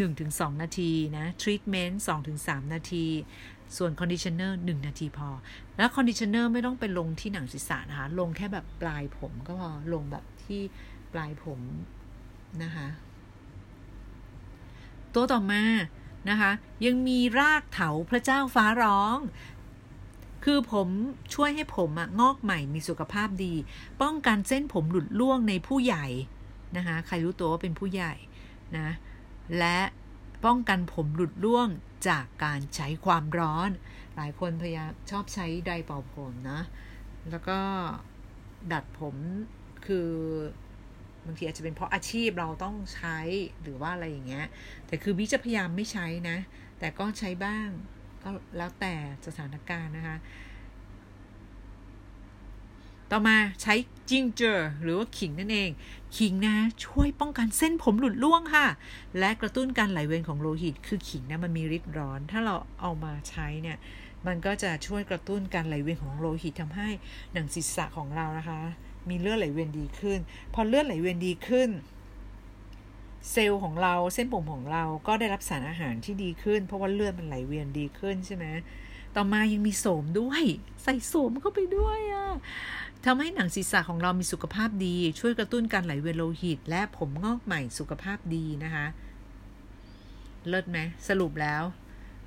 [0.01, 2.03] 1-2 นาทีนะทรีทเมนต์
[2.37, 3.05] 2-3 นาที
[3.77, 5.29] ส่วน conditioner หนึ่งนาทีพอ
[5.77, 10.61] แล้ว conditioner ไม่ต้องไปลงที่หนังศีรษะนะคะ ลงแค่แบบปลายผมก็พอ ลงแบบที่
[11.13, 11.59] ปลายผม
[12.63, 12.87] นะคะ
[15.13, 15.63] ตัวต่อมา
[16.29, 16.51] นะคะ
[16.85, 19.17] ยังมีรากเถาพระเจ้าฟ้าร้อง
[20.43, 20.87] คือผม
[21.33, 23.53] ช่วยให้ผมอะงอกใหม่มีสุขภาพดี
[24.01, 26.05] ป้องกันเส้นผมหลุดร่วงในผู้ใหญ่
[26.77, 28.13] นะคะ ใครรู้ตัวว่าเป็นผู้ใหญ่
[28.77, 28.89] นะ
[29.57, 29.77] และ
[30.45, 31.69] ป้องกันผมหลุดร่วง
[32.09, 33.69] จากการใช้ความร้อน
[34.15, 36.61] หลายคนพยายามชอบใช้ไดเป่าผมนะ
[37.29, 37.59] แล้วก็
[38.71, 39.15] ดัดผม
[39.85, 40.09] คือ
[41.25, 43.17] บางทีอาจจะเป็นเพราะอาชีพเราต้องใช้
[43.61, 44.47] หรือว่าอะไรอย่างเงี้ย
[44.87, 46.37] แต่คือวิจะพยายามไม่ใช้นะ
[46.79, 47.69] แต่ก็ใช้บ้าง
[48.23, 48.93] ก็แล้วแต่
[49.27, 50.17] สถานการณ์นะคะ
[53.15, 53.73] ต่อมาใช้
[54.09, 55.69] จิงเจอร์หรือว่าขิงนั่นเอง
[56.17, 58.67] ขิงนะช่วยป้องกันเส้นผมหลุดร่วงค่ะ
[59.19, 63.77] และกระตุ้นการไหลเวียนของโลหิต คือขิงนะมันมีฤทธิ์ร้อน ถ้าเราเอามาใช้เนี่ย
[64.27, 66.89] มันก็จะช่วยกระตุ้นการไหลเวียนของโลหิตทำให้
[67.33, 68.59] หนังศีรษะของเรานะคะ
[69.09, 70.19] มีเลือดไหลเวียนดีขึ้น
[70.53, 71.69] พอเลือดไหลเวียนดีขึ้น
[73.31, 78.45] เซลล์ของเราเส้นผมของเราก็ได้รับสารอาหารที่ดีขึ้น เพราะว่าเลือดมันไหลเวียนดีขึ้นใช่ไหม
[79.15, 80.43] ต่อมายังมีโสมด้วย
[80.83, 82.25] ใส่โสมเข้าไปด้วยอะ่ะ
[83.05, 88.85] ทำให้หนังศีรษะของเรามีสุขภาพดี ช่วยกระตุ้นการไหลเวียนโลหิต และผมงอกใหม่สุขภาพดีนะคะ
[90.47, 91.63] เลิศไหมสรุปแล้ว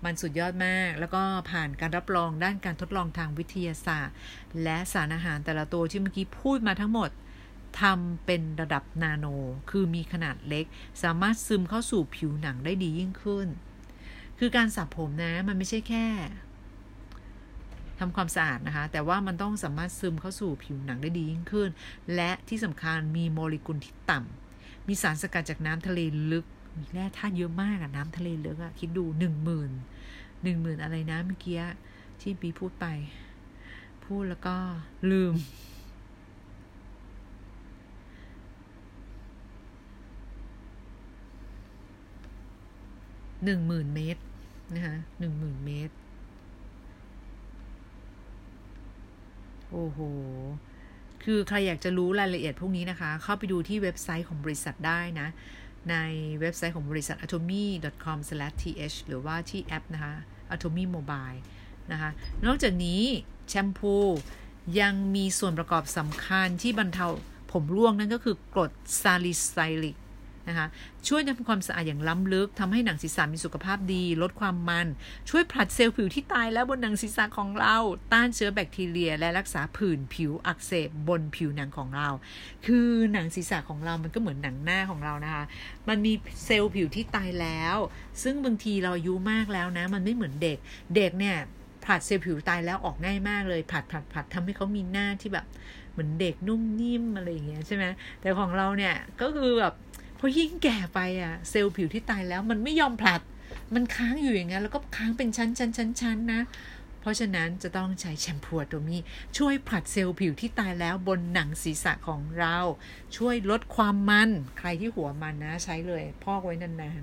[0.04, 4.16] มันสุดยอดมาก แล้วก็ผ่านการรับรองด้านการทดลองทางวิทยาศาสตร์
[4.62, 7.10] และสารอาหารแต่ละตัวที่เมื่อกี้พูดมาทั้งหมด
[7.80, 9.26] ทำเป็นระดับนาโน
[9.70, 10.64] คือมีขนาดเล็ก
[11.02, 13.48] สามารถซึมเข้าสู่ผิวหนังได้ดียิ่งขึ้น
[14.38, 16.06] คือการสระผมนะ มันไม่ใช่แค่
[18.00, 21.68] ทำความสะอาดนะคะ แต่ว่ามันต้องสามารถซึมเข้าสู่ผิวหนังได้ดียิ่งขึ้น
[22.14, 26.00] และที่สำคัญมีโมเลกุลที่ต่ำมีสารสกัดจากน้ำทะเล
[26.32, 26.46] ลึก
[26.78, 29.70] มีแร่ธาตุเยอะมากอะน้ำทะเลลึกอะคิดดูหนึ่งหมื่น
[30.42, 31.60] หนึ่งหมื่นอะไรนะเมื่อกี้
[32.20, 32.86] ที่บีพูดไป
[34.04, 34.56] พูดแล้วก็
[35.10, 35.34] ลืม
[43.44, 44.22] หนึ่งหมื่นเมตร
[44.74, 45.94] นะคะหนึ่งหมื่นเมตร
[49.78, 50.00] โอ้โห
[51.24, 55.28] คือใครอยากจะรู้รายละเอียดพวกนี้นะคะ เข้าไปดูที่เว็บไซต์ของบริษัทได้นะ
[55.90, 55.96] ใน
[56.40, 60.14] เว็บไซต์ของบริษัท atomy.com/th หรือว่าที่แอปนะคะ
[60.54, 61.40] atomy mobile
[61.92, 62.10] นะคะ
[62.46, 63.02] นอกจากนี้
[63.48, 63.94] แชมพู
[64.80, 67.06] ยังมีส่วนประกอบสำคัญที่บรรเทา
[67.52, 69.96] ผมร่วงนั่นก็คือกรดซาลิไซลิก
[70.48, 70.66] นะคะ
[71.08, 74.86] ช่วยทำความสะอาดอย่างล้ำลึกทำให้หนังศีรษะมีสุขภาพดี ลดความมัน
[75.30, 77.76] ช่วยผลัดเซลล์ผิวที่ตายแล้วบนหนังศีรษะของเรา
[78.12, 82.08] ต้านเชื้อแบคทีเรีย และรักษาผื่นผิวอักเสบบนผิวหนังของเรา
[82.66, 85.44] คือหนังศีรษะของเรามันก็เหมือนหนังหน้าของเรานะคะ
[85.88, 86.12] มันมี
[86.44, 87.76] เซลล์ผิวที่ตายแล้ว
[88.22, 90.58] ซึ่งบางทีเราอายุมากแล้วนะ มันไม่เหมือนเด็ก
[90.96, 91.36] เด็กเนี่ย
[91.84, 95.46] ผลัดเซลล์ผิวตายแล้วออกง่ายมากเลยผลัดผลัดผลัดทำให้เขามีหน้าที่แบบ
[95.92, 97.84] เหมือนเด็กนุ่มนิ่มอะไรอย่างเงี้ยใช่ไหม
[98.20, 99.74] แต่ของเราเนี่ยก็คือแบบ
[100.16, 103.20] เพอยิ่งแก่ไปอะเซลล์ผิวที่ตายแล้วมันไม่ยอมผลัด
[103.74, 106.42] มันค้างอยู่อย่างนั้นแล้วก็ค้างเป็นชั้นชั้นชั้นชั้นนะ
[107.00, 109.00] เพราะฉะนั้นจะต้องใช้แชมพูตัวนี้
[109.38, 112.56] ช่วยผลัดเซลล์ผิวที่ตายแล้วบนหนังศีรษะของเรา
[113.16, 117.02] ช่วยลดความมัน ใครที่หัวมันนะ ใช้เลยพอกไว้นาน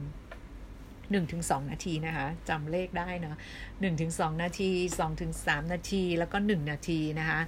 [0.56, 3.40] ๆหนึ่งถึงสองนาทีนะคะจำเลขได้นะ
[3.82, 7.42] หนึ่งถึงสองนาทีสองถึงสามนาที แล้วก็หนึ่งนาทีนะคะ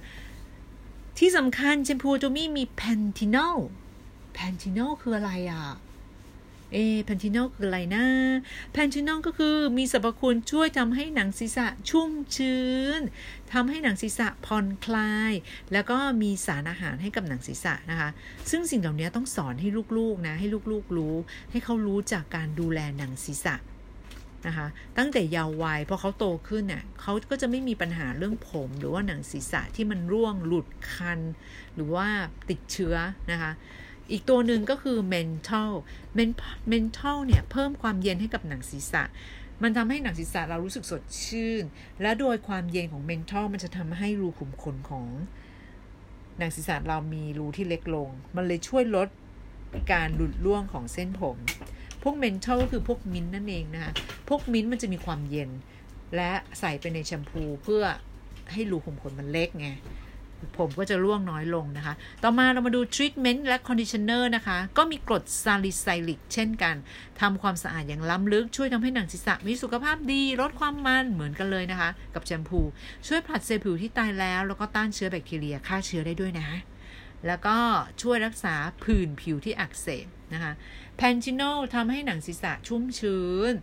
[1.18, 3.56] ที่สำคัญแชมพูตัวนี้มี panthenol
[4.36, 5.64] panthenol คืออะไรอะ
[6.72, 8.04] เอ panthenol คืออะไรนะ
[8.72, 13.00] panthenol ก็คือมีสรรพคุณช่วยทำให้หนังศีรษะชุ่มชื้น
[13.52, 15.32] ทำให้หนังศีรษะผ่อนคลาย
[15.72, 18.08] แล้วก็มีสารอาหารให้กับหนังศีรษะนะคะ
[18.50, 19.68] ซึ่งสิ่งเหล่านี้ต้องสอนให้
[19.98, 21.14] ลูกๆนะ ให้ลูกๆรู้
[21.50, 23.56] ให้เขารู้จากการดูแลหนังศีรษะ
[24.46, 24.66] นะคะ
[24.98, 31.20] ตั้งแต่เยาว์วัยพอเขาโตขึ้นเนี่ยเขาก็จะไม่มีปัญหาเรื่องผมหรือว่าหนังศีรษะที่มันร่วงหลุดคัน
[31.74, 32.06] หรือว่า
[32.50, 32.94] ติดเชื้อ
[33.32, 33.52] นะคะ
[34.10, 35.70] อีกตัวหนึ่งก็คือ mental
[36.72, 39.02] mental เนี่ย เพิ่มความเย็นให้กับหนังศีรษะ
[39.62, 41.64] มันทำให้หนังศีรษะเรารู้สึกสดชื่น
[42.02, 45.06] และโดยความเย็นของ mental มันจะทำให้รูขุมขนของ
[46.38, 49.08] หนังศีรษะเรามีรูที่เล็กลง มันเลยช่วยลด
[49.92, 51.36] การหลุดร่วงของเส้นผม
[52.02, 53.92] พวก mental ก็คือพวกมิ้นนั่นเองนะคะ
[54.28, 55.50] พวกมิ้นต์มันจะมีความเย็น
[56.16, 57.82] และใส่ไปในแชมพูเพื่อ
[58.52, 59.68] ให้รูขุมขนมันเล็กไง
[60.58, 66.74] ผมก็จะร่วงน้อยลงนะคะ ต่อมาเรามาดูทรีทเมนต์และ conditioner นะคะ ก็มีกรดซาลิไซลิกเช่นกัน
[67.20, 72.60] ทำความสะอาดอย่างล้ำลึกช่วยทำให้หนังศีรษะมีสุขภาพดี ลดความมันเหมือนกันเลยนะคะ กับแชมพู
[73.06, 76.48] ช่วยผลัดเซลล์ผิวที่ตายแล้ว แล้วก็ต้านเชื้อแบคทีเรียฆ่าเชื้อได้ด้วยนะ
[77.26, 77.58] แล้วก็
[78.02, 80.52] ช่วยรักษาผื่นผิวที่อักเสบนะคะ
[80.96, 81.42] panthenol
[81.74, 83.54] ทำให้หนังศีรษะชุ่มชื้น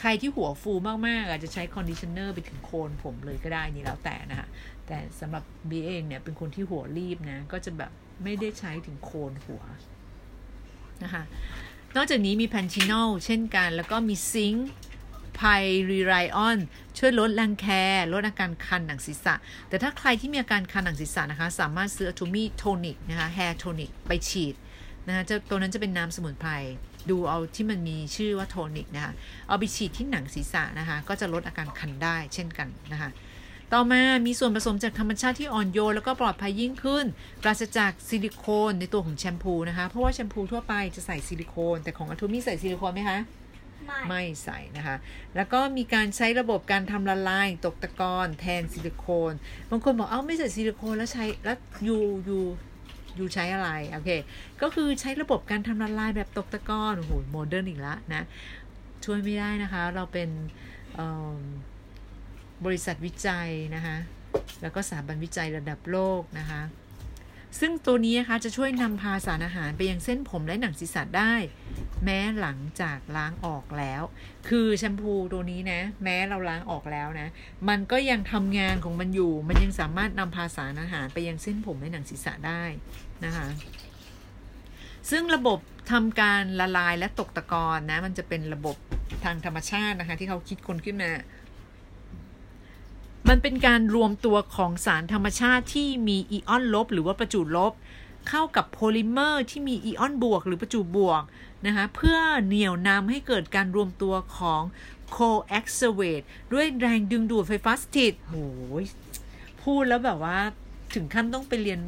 [0.00, 0.72] ใครที่หัวฟู
[1.06, 4.46] มากๆอาจจะใช้ conditioner ไปถึงโคนผมเลยก็ได้นี่แล้วแต่นะคะ
[4.92, 7.90] แต่สำหรับบีเองเนี่ยเป็นคนที่หัวลีบนะ ก็จะแบบ
[8.22, 9.62] ไม่ได้ใช้ถึงโคนหัว
[11.02, 11.22] นะคะ
[11.96, 16.58] นอกจากนี้มี panthenol เช่นกัน แล้วก็มี zinc pyrithione
[16.98, 17.66] ช่วยลดรังแค
[18.12, 19.34] ลดอาการคันหนังศีรษะ
[19.68, 24.54] แต่ถ้าใครที่มีอาการคันหนังศีรษะนะคะ สามารถซื้อ Atomy tonic นะคะ hair tonic ไปฉีด
[25.06, 26.50] นะคะจะตัวนั้นจะเป็นน้ำสมุนไพร
[27.10, 29.12] ดูเอาที่มันมีชื่อว่าโทนิกนะคะ
[29.48, 33.10] เอาไปฉีดที่หนังศีรษะนะคะ ก็จะลดอาการคันได้เช่นกันนะคะ
[33.76, 37.06] ต่อมามีส่วนผสมจากธรรมชาติที่อ่อนโยนแล้วก็ปลอดภัยยิ่งขึ้น
[37.42, 43.18] ปราศจากซิลิโคนในตัวของแชมพูนะคะ เพราะว่าแชมพูทั่วไปจะใส่ซิลิโคน แต่ของ Atomy ใส่ซิลิโคนไหมคะ
[43.86, 44.96] ไม่ไม่ใส่นะคะ
[45.36, 49.32] แล้วก็มีการใช้ระบบการทำละลายตกตะกอนแทนซิลิโคน
[49.70, 51.56] บางคนบอกเอ้าไม่ใส่ซิลิโคนแล้วใช้แล้ว
[51.88, 51.98] you you
[52.28, 54.10] you ใช้อะไร โอเค
[54.62, 58.22] ก็คือใช้ระบบการทำละลายแบบตกตะกอนโอ้โห modern อีกแล้วนะ
[59.04, 60.28] ช่วยไม่ได้นะคะ เราเป็น
[62.66, 63.96] บริษัทวิจัยนะคะ
[64.62, 66.62] แล้วก็สถาบันวิจัยระดับโลกนะคะ
[67.60, 71.34] ซึ่งตัวนี้นะคะจะช่วยนำพาสารอาหารไปยังเส้นผมและหนังศีรษะได้
[72.04, 74.02] แม้หลังจากล้างออกแล้ว
[74.48, 77.28] คือแชมพูตัวนี้นะ แม้เราล้างออกแล้วนะ
[77.68, 82.62] มันก็ยังทำงานของมันอยู่ มันยังสามารถนำพาสารอาหารไปยังเส้นผมและหนังศีรษะได้
[83.24, 83.48] นะคะ
[85.10, 85.58] ซึ่งระบบ
[85.92, 88.76] ทำการละลายและตกตะกอนนะ มันจะเป็นระบบ
[89.24, 91.10] ทางธรรมชาตินะคะ ที่เขาคิดคนขึ้นมา
[93.34, 97.72] มันเป็นการรวมตัวของสารธรรมชาติที่มีอิออนลบ หรือว่าประจุลบ
[98.28, 101.22] เข้ากับโพลิเมอร์ที่มีอิออนบวก หรือประจุบวก
[101.66, 104.62] นะคะเพื่อเหนี่ยวนำให้เกิดการรวมตัวของ
[105.16, 108.86] coacervate ด้วยแรงดึงดูดไฟฟ้าสถิตโอ้ย
[109.62, 110.38] พูดแล้วแบบว่า
[110.94, 111.80] ถึงขั้นต้องไปเรียน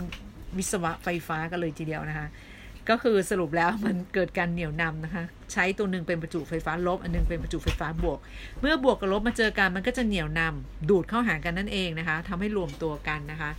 [0.57, 2.29] วิศวะไฟฟ้ากันเลยทีเดียวนะคะ
[2.89, 8.19] ก็คือสรุปแล้วมันเกิดการเหนี่ยวนำนะคะ ใช้ตัวหนึ่งเป็นประจุไฟฟ้าลบ อันนึงเป็นประจุไฟฟ้าบวก
[8.61, 13.51] เมื่อบวกกับลบมาเจอกันมันก็จะเหนี่ยวนำดูดเข้าหากันนั่นเองนะคะทำให้รวมตัวกันนะคะ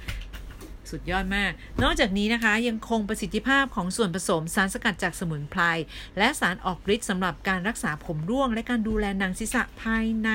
[0.92, 1.52] สุดยอดมาก
[1.84, 5.62] นอกจากนี้นะคะยังคงประสิทธิภาพของส่วนผสมสารสกัดจากสมุนไพร
[6.18, 10.30] และสารออกฤทธิ์สำหรับการรักษาผมร่วง และการดูแลหนังศีรษะภายใน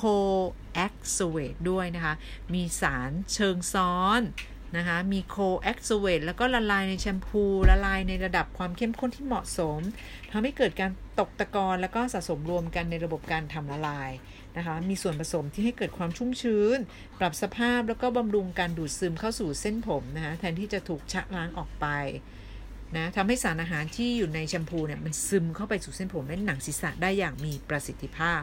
[0.00, 2.14] coaxivate ด้วยนะคะ
[2.54, 4.20] มีสารเชิงซ้อน
[4.76, 9.80] นะคะมีโคแอคซูเวตแล้วก็ละลายในแชมพู ละลายในระดับความเข้มข้นที่เหมาะสม
[10.30, 14.10] ทำให้เกิดการตกตะกอนแล้วก็สะสมรวมกันในระบบการทำละลาย
[14.56, 16.78] นะคะมีส่วนผสมที่ให้เกิดความชุ่มชื้น
[17.18, 21.86] ปรับสภาพแล้วก็บำรุงการดูดซึมเข้าสู่เส้นผมนะคะแทนที่จะถูกชะล้างออกไป
[22.94, 28.42] นะทำให้สารอาหารที่อยู่ในแชมพูเนี่ยมันซึมเข้าไปสู่เส้นผมและหนังศีรษะได้อย่างมีประสิทธิภาพ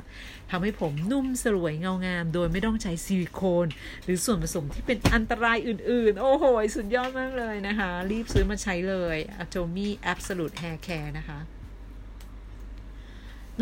[0.52, 3.68] ทำให้ผมนุ่มสลวยเงางาม โดยไม่ต้องใช้ซิลิโคน
[4.04, 11.40] หรือส่วนผสมที่เป็นอันตรายอื่น ๆ โอ้โห สุดยอดมากเลยนะคะ รีบซื้อมาใช้เลย Atomy Absolute Hair Care นะคะ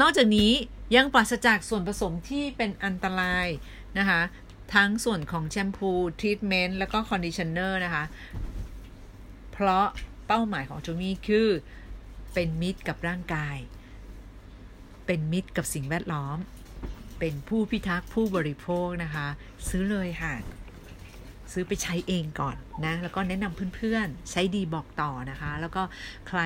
[0.01, 0.51] นอกจากนี้
[0.95, 3.47] ยังปราศจากส่วนผสมที่เป็นอันตราย
[3.99, 4.21] นะคะ
[4.75, 8.03] ทั้งส่วนของแชมพูทรีทเมนต์แล้วก็ conditioner นะคะ
[9.53, 9.85] เพราะ
[10.33, 11.47] เป้าหมายของอะโตมี่คือ
[12.33, 13.57] เป็นมิตรกับร่างกาย
[15.05, 16.37] เป็นมิตรกับสิ่งแวดล้อม
[17.19, 19.27] เป็นผู้พิทักษ์ผู้บริโภคนะคะ
[19.69, 20.33] ซื้อเลยค่ะ
[21.51, 22.55] ซื้อไปใช้เองก่อน
[22.85, 25.83] นะ แล้วก็แนะนำเพื่อนๆ ใช้ดีบอกต่อนะคะ แล้วก็
[26.27, 26.41] ใคร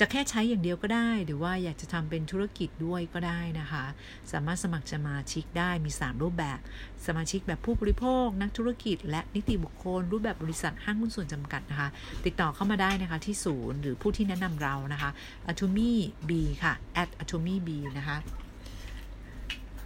[0.00, 3.84] จะแค่ใช้อย่างเดียวก็ได้ หรือว่าอยากจะทำเป็นธุรกิจด้วยก็ได้นะคะ
[4.32, 6.58] สามารถสมัครสมาชิกได้มี 3 รูปแบบ
[7.06, 11.88] สมาชิกแบบผู้บริโภค นักธุรกิจ และนิติบุคคล รูปแบบบริษัทห้างหุ้นส่วนจำกัดนะคะ
[12.24, 15.10] ติดต่อเข้ามาได้นะคะที่ศูนย์หรือผู้ที่แนะนำเรานะคะ
[15.50, 15.92] atomy
[16.28, 16.30] b
[16.62, 16.72] ค่ะ
[17.02, 17.68] at atomy b
[17.98, 18.16] นะคะ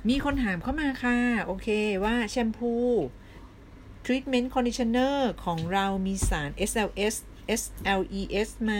[0.09, 1.69] มีคนถามเข้ามาค่ะ โอเค
[2.05, 2.73] ว่าแชมพู
[4.05, 7.15] treatment conditioner ของเรามีสาร SLS
[7.61, 8.75] SLES ไหม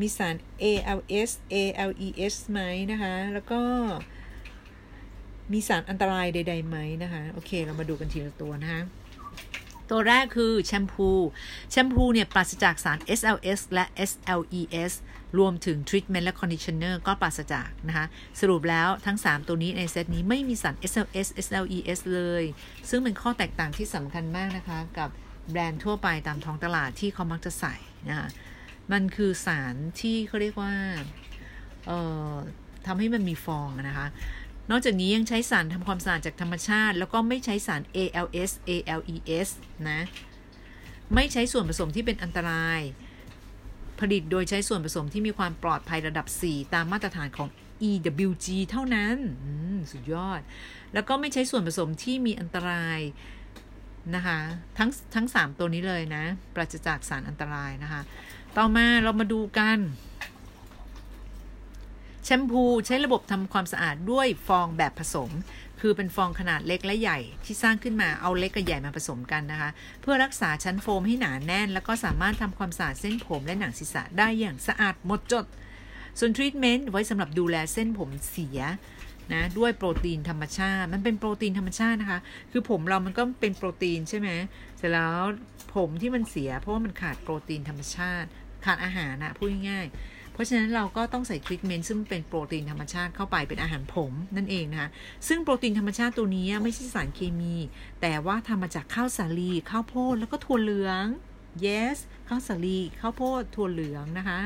[0.00, 2.60] มีสาร ALS ALES ไหม
[2.92, 3.60] นะคะ แล้วก็
[5.52, 8.82] มีสารอันตรายใด ๆ ไหมนะคะ โอเค เรามาดูกันทีละตัวนะคะ
[9.90, 11.08] ตัวแรกคือแชมพู
[11.70, 14.92] แชมพูเนี่ยปราศจากสาร SLS และ SLES
[15.38, 18.06] รวมถึงทรีทเมนต์และ conditioner ก็ปราศจากนะคะ
[18.40, 22.44] สรุปแล้วทั้ง 3 ตัวนี้ในเซตนี้ไม่มีสาร SLS SLES เลย
[22.88, 25.10] ซึ่งเป็นข้อแตกต่างที่สำคัญมากนะคะ กับ
[25.50, 27.74] แบรนด์ทั่วไปตามท้องตลาดที่เขามักจะใส่
[28.08, 28.28] นะคะ
[28.92, 30.74] มันคือสารที่เขาเรียกว่า
[31.86, 31.98] เอ่
[32.32, 32.34] อ
[32.86, 34.06] ทำให้มันมีฟองนะคะ
[34.70, 39.48] นอกจากนี้ยังใช้สารทำความสะอาดจากธรรมชาติ แล้วก็ไม่ใช้สาร ALS ALES
[39.90, 40.00] นะ
[41.14, 42.80] ไม่ใช้ส่วนผสมที่เป็นอันตราย
[44.00, 47.48] ผลิตโดยใช้ส่วนผสมที่มีความปลอดภัยระดับ 4 ตามมาตรฐานของ
[47.90, 49.16] EWG เท่านั้น
[49.92, 50.40] สุดยอด
[50.94, 53.00] แล้วก็ไม่ใช้ส่วนผสมที่มีอันตราย
[54.14, 54.38] นะคะ
[54.78, 56.24] ทั้งทั้ง 3 ตัวนี้เลยนะ
[56.54, 58.02] ปราศจากสารอันตรายนะคะ
[58.58, 59.78] ต่อมาเรามาดูกัน
[62.24, 65.30] แชมพูใช้ระบบทำความสะอาดด้วยฟองแบบผสม
[65.80, 75.44] คือเป็นฟองขนาดเล็กและใหญ่ที่สร้างขึ้นมาเอาเล็กกับใหญ่มาผสมกันนะคะ เพื่อรักษาชั้นโฟมให้หนาแน่น แล้วก็สามารถทำความสะอาดเส้นผมและหนังศีรษะได้อย่างสะอาดหมดจด
[76.18, 78.60] ส่วนทรีทเมนต์ไว้สำหรับดูแลเส้นผมเสีย
[79.32, 82.20] นะด้วยโปรตีนธรรมชาติ มันเป็นโปรตีนธรรมชาตินะคะ
[82.52, 84.28] คือผมเรามันก็เป็นโปรตีนใช่ไหม
[84.78, 85.20] เสร็จแล้ว
[85.74, 88.28] ผมที่มันเสียเพราะว่ามันขาดโปรตีนธรรมชาติ
[88.64, 94.88] ขาดอาหารนะพูดง่ายๆเพราะฉะนั้นเราก็ต้องใส่ทรีทเมนต์ซึ่งเป็นโปรตีนธรรมชาติเข้าไปเป็นอาหารผมนั่นเองนะคะ
[95.28, 97.54] ซึ่งโปรตีนธรรมชาติตัวนี้ไม่ใช่สารเคมี
[98.00, 101.04] แต่ว่าทำมาจากข้าวสาลีข้าวโพดแล้วก็ถั่วเหลือง
[101.64, 101.96] yes
[102.28, 104.40] ข้าวสาลีข้าวโพดถั่วเหลืองนะคะ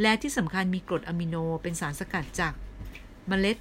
[0.00, 2.52] และที่สำคัญมีกรดอะมิโนเป็นสารสกัดจาก
[3.28, 3.56] เมล็ด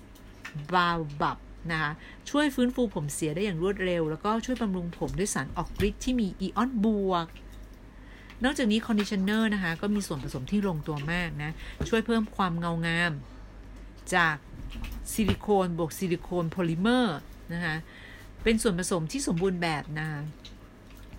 [0.74, 0.90] เบา
[1.22, 1.38] บับ
[1.72, 1.92] นะคะ
[2.30, 7.26] ช่วยฟื้นฟูผมเสียได้อย่างรวดเร็ว แล้วก็ช่วยบำรุงผมด้วยสารออกฤทธิ์ที่มีอิออนบวก
[8.44, 11.52] นอกจากนี้ conditioner นะคะ ก็มีส่วนผสมที่ลงตัวมากนะ
[11.90, 13.12] ช่วยเพิ่มความเงางาม
[14.16, 14.36] จาก
[15.14, 17.18] ซิลิโคนบวกซิลิโคนโพลิเมอร์
[17.54, 17.76] นะคะ
[18.44, 20.08] เป็นส่วนผสมที่สมบูรณ์แบบนะ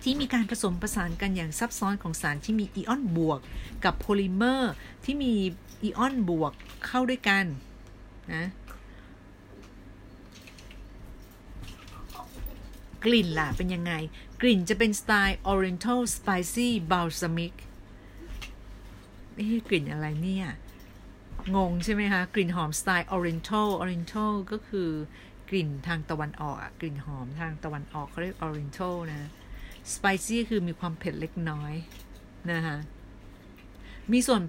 [0.03, 3.39] ที่มีการผสมประสานกันอย่างซับซ้อนของสารที่มีอิออนบวก
[3.85, 4.73] กับโพลิเมอร์
[5.05, 5.33] ที่มี
[5.83, 6.51] อิออนบวก
[6.85, 7.45] เข้าด้วยกัน
[8.33, 8.45] นะ
[13.03, 13.93] กลิ่นล่ะเป็นยังไง
[14.41, 17.53] กลิ่นจะเป็นสไตล์ Oriental Spicy Balsamic
[19.35, 20.47] เอ๊ะกลิ่นอะไรเนี่ย
[21.55, 24.89] งงใช่ไหมคะ กลิ่นหอมสไตล์ Oriental Oriental ก็คือ
[25.49, 29.29] กลิ่นทางตะวันออกกลิ่นหอมทางตะวันออกเขาเรียก Oriental นะ
[29.93, 31.73] Spicy คือมีความเผ็ดเล็กน้อย
[32.51, 32.77] นะคะ
[34.11, 34.41] มีส่วน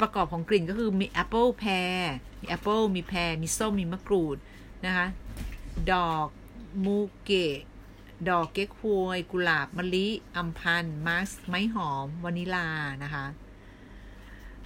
[0.00, 1.70] ประกอบของกลิ่นก็คือมีแอปเปิลแพร์
[2.40, 4.36] มีแอปเปิลมีแพร์มีส้มมีมะกรูด
[4.86, 5.06] นะคะ
[5.92, 6.28] ดอก
[6.84, 7.58] มูเกต์
[8.28, 12.68] ดอกเก๊กฮวย กุหลาบมะลิอำพันธ์มาร์สไม้หอมวานิลา
[13.02, 13.26] นะคะ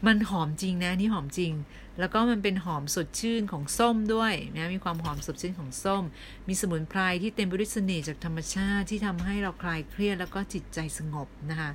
[0.06, 1.52] มันหอมจริงนะนี่หอมจริง
[1.98, 6.02] แล้วก็มันเป็นหอมสดชื่นของส้มด้วยนะมีความหอมสดชื่นของส้ม
[6.48, 11.70] มีสมุนไพรที่เต็มไปด้วยเสน่ห์จากธรรมชาติที่ทำให้เราคลายเครียดแล้วก็จิตใจสงบนะคะ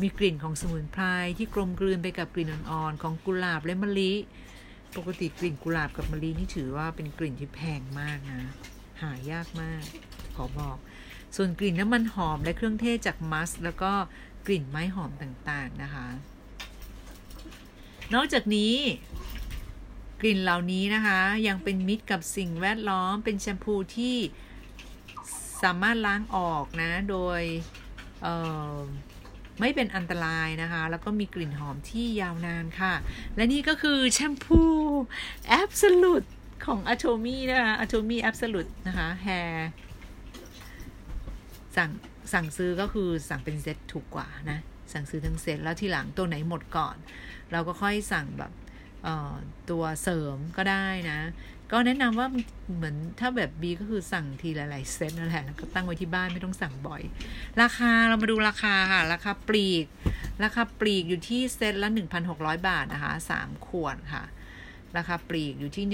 [0.00, 1.04] มีกลิ่นของสมุนไพร
[1.38, 4.12] ที่กลมกลืนไปกับกลิ่นอ่อนๆของกุหลาบและมะลิ
[4.96, 8.40] ปกติกลิ่นกุหลาบกับมะลินี่ถือว่าเป็นกลิ่นที่แพงมากนะ
[9.02, 9.84] หายากมาก
[10.36, 10.78] ขอบอก
[11.36, 13.92] ส่วนกลิ่นน้ำมันหอมและเครื่องเทศจากมัสแล้วก็
[14.46, 16.06] กลิ่นไม้หอมต่างๆนะคะ
[18.14, 18.74] นอกจากนี้
[20.20, 24.16] กลิ่นเหล่านี้นะคะ ยังเป็นมิตรกับสิ่งแวดล้อมเป็นแชมพูที่
[25.62, 27.42] สามารถล้างออกนะโดย
[29.60, 32.94] ไม่เป็นอันตรายนะคะ แล้วก็มีกลิ่นหอมที่ยาวนานค่ะ
[33.36, 34.62] และนี่ก็คือแชมพู
[35.62, 36.28] Absolute
[36.64, 39.56] ของ Atomy นะคะ Atomy Absolute นะคะ Hair
[41.76, 41.90] สั่ง
[42.32, 44.58] สั่งซื้อก็คือสั่งเป็นเซตถูกกว่านะ
[44.92, 46.96] สั่งซื้อทั้งเซตแล้วทีหลังตัวไหนหมดก่อน
[47.52, 48.52] เราก็ค่อยสั่งแบบ
[49.70, 51.18] ตัวเสริมก็ได้นะ
[51.72, 52.28] ก็แนะนำว่า
[52.76, 57.02] เหมือนถ้าแบบบีก็คือสั่งทีหลายๆเซตนั่นแหละแล้วก็ตั้งไว้ที่บ้านไม่ต้องสั่งบ่อย
[57.62, 59.86] ราคาเรามาดูราคาค่ะ ราคาปลีก
[60.44, 61.88] ราคาปลีกอยู่ที่เซตละ
[62.28, 64.24] 1,600 บาทนะคะ3ขวดค่ะ
[64.96, 65.86] ราคาปลีกอยู่ที่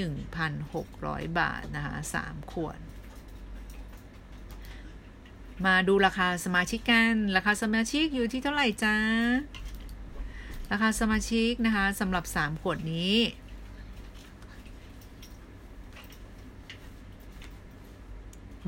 [0.65, 1.95] 1,600 บาทนะคะ
[2.25, 2.79] 3ขวด
[5.67, 8.97] มาดูราคาสมาชิกกัน ราคาสมาชิกอยู่ที่เท่าไหร่จ้า
[10.73, 13.17] ราคาสมาชิกนะคะสำหรับ 3 ขวดนี้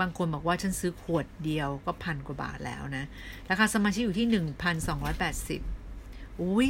[0.00, 3.04] บางคนบอกว่าฉันซื้อขวดเดียวก็พันกว่าบาทแล้วนะ
[3.50, 4.26] ราคาสมาชิกอยู่ที่
[5.54, 6.68] 1,280 อุ้ย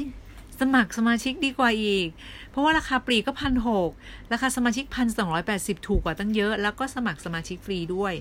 [0.60, 2.08] สมัครสมาชิกดีกว่าอีก
[2.50, 3.90] เพราะว่าราคาปลีกก็พันหก
[4.32, 8.14] ราคาสมาชิกพันสองร้อยแปดสิบถูกกว่าตั้งเยอะ แล้วก็สมัครสมาชิกฟรีด้วย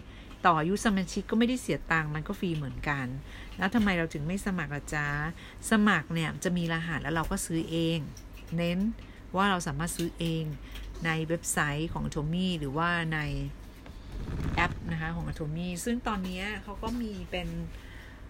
[0.45, 3.05] ต่ออายุสมาชิกก็ไม่ได้เสียตังค์มันก็ฟรีเหมือนกัน
[3.57, 5.07] แล้วทำไมเราถึงไม่สมัครละจ้า
[5.69, 7.99] สมัครเนี่ยจะมีรหัสแล้วเราก็ซื้อเอง
[8.57, 8.79] เน้น
[9.35, 10.43] ว่าเราสามารถซื้อเอง
[11.05, 13.19] ในเว็บไซต์ของ a มี่หรือว่าใน
[14.55, 17.47] แอปนะคะของ a มี่ซึ่งตอนนี้เขาก็มีเป็น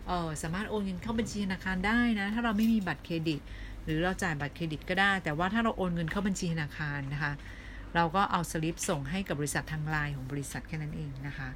[0.08, 3.40] เออสามารถโอนเงินเข้าบัญชีธนาคารได้นะ ถ้าเราไม่มีบัตรเครดิต
[3.84, 7.34] หรือเราจ่ายบัตรเครดิตก็ได้ แต่ว่าถ้าเราโอนเงินเข้าบัญชีธนาคารนะคะ
[7.96, 11.50] เราก็เอาสลิปส่งให้กับบริษัททางไลน์ของบริษัทแค่นั้นเองนะคะ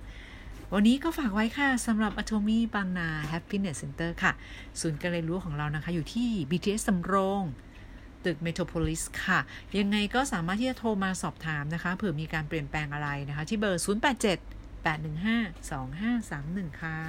[0.74, 4.32] วันนี้ก็ฝากไว้ค่ะสำหรับ Atomy บางนา Happiness Center ค่ะ
[4.80, 7.41] ศูนย์การเรียนรู้ของเรานะคะ อยู่ที่ BTS สำโรง
[8.26, 9.39] ตึก Metropolis ค่ะ
[9.78, 13.89] ยังไงก็สามารถที่จะโทรมาสอบถามนะคะ เผื่อมีการเปลี่ยนแปลงอะไรนะคะ ที่เบอร์ 087
[14.86, 16.99] 815 2531 ค่ะ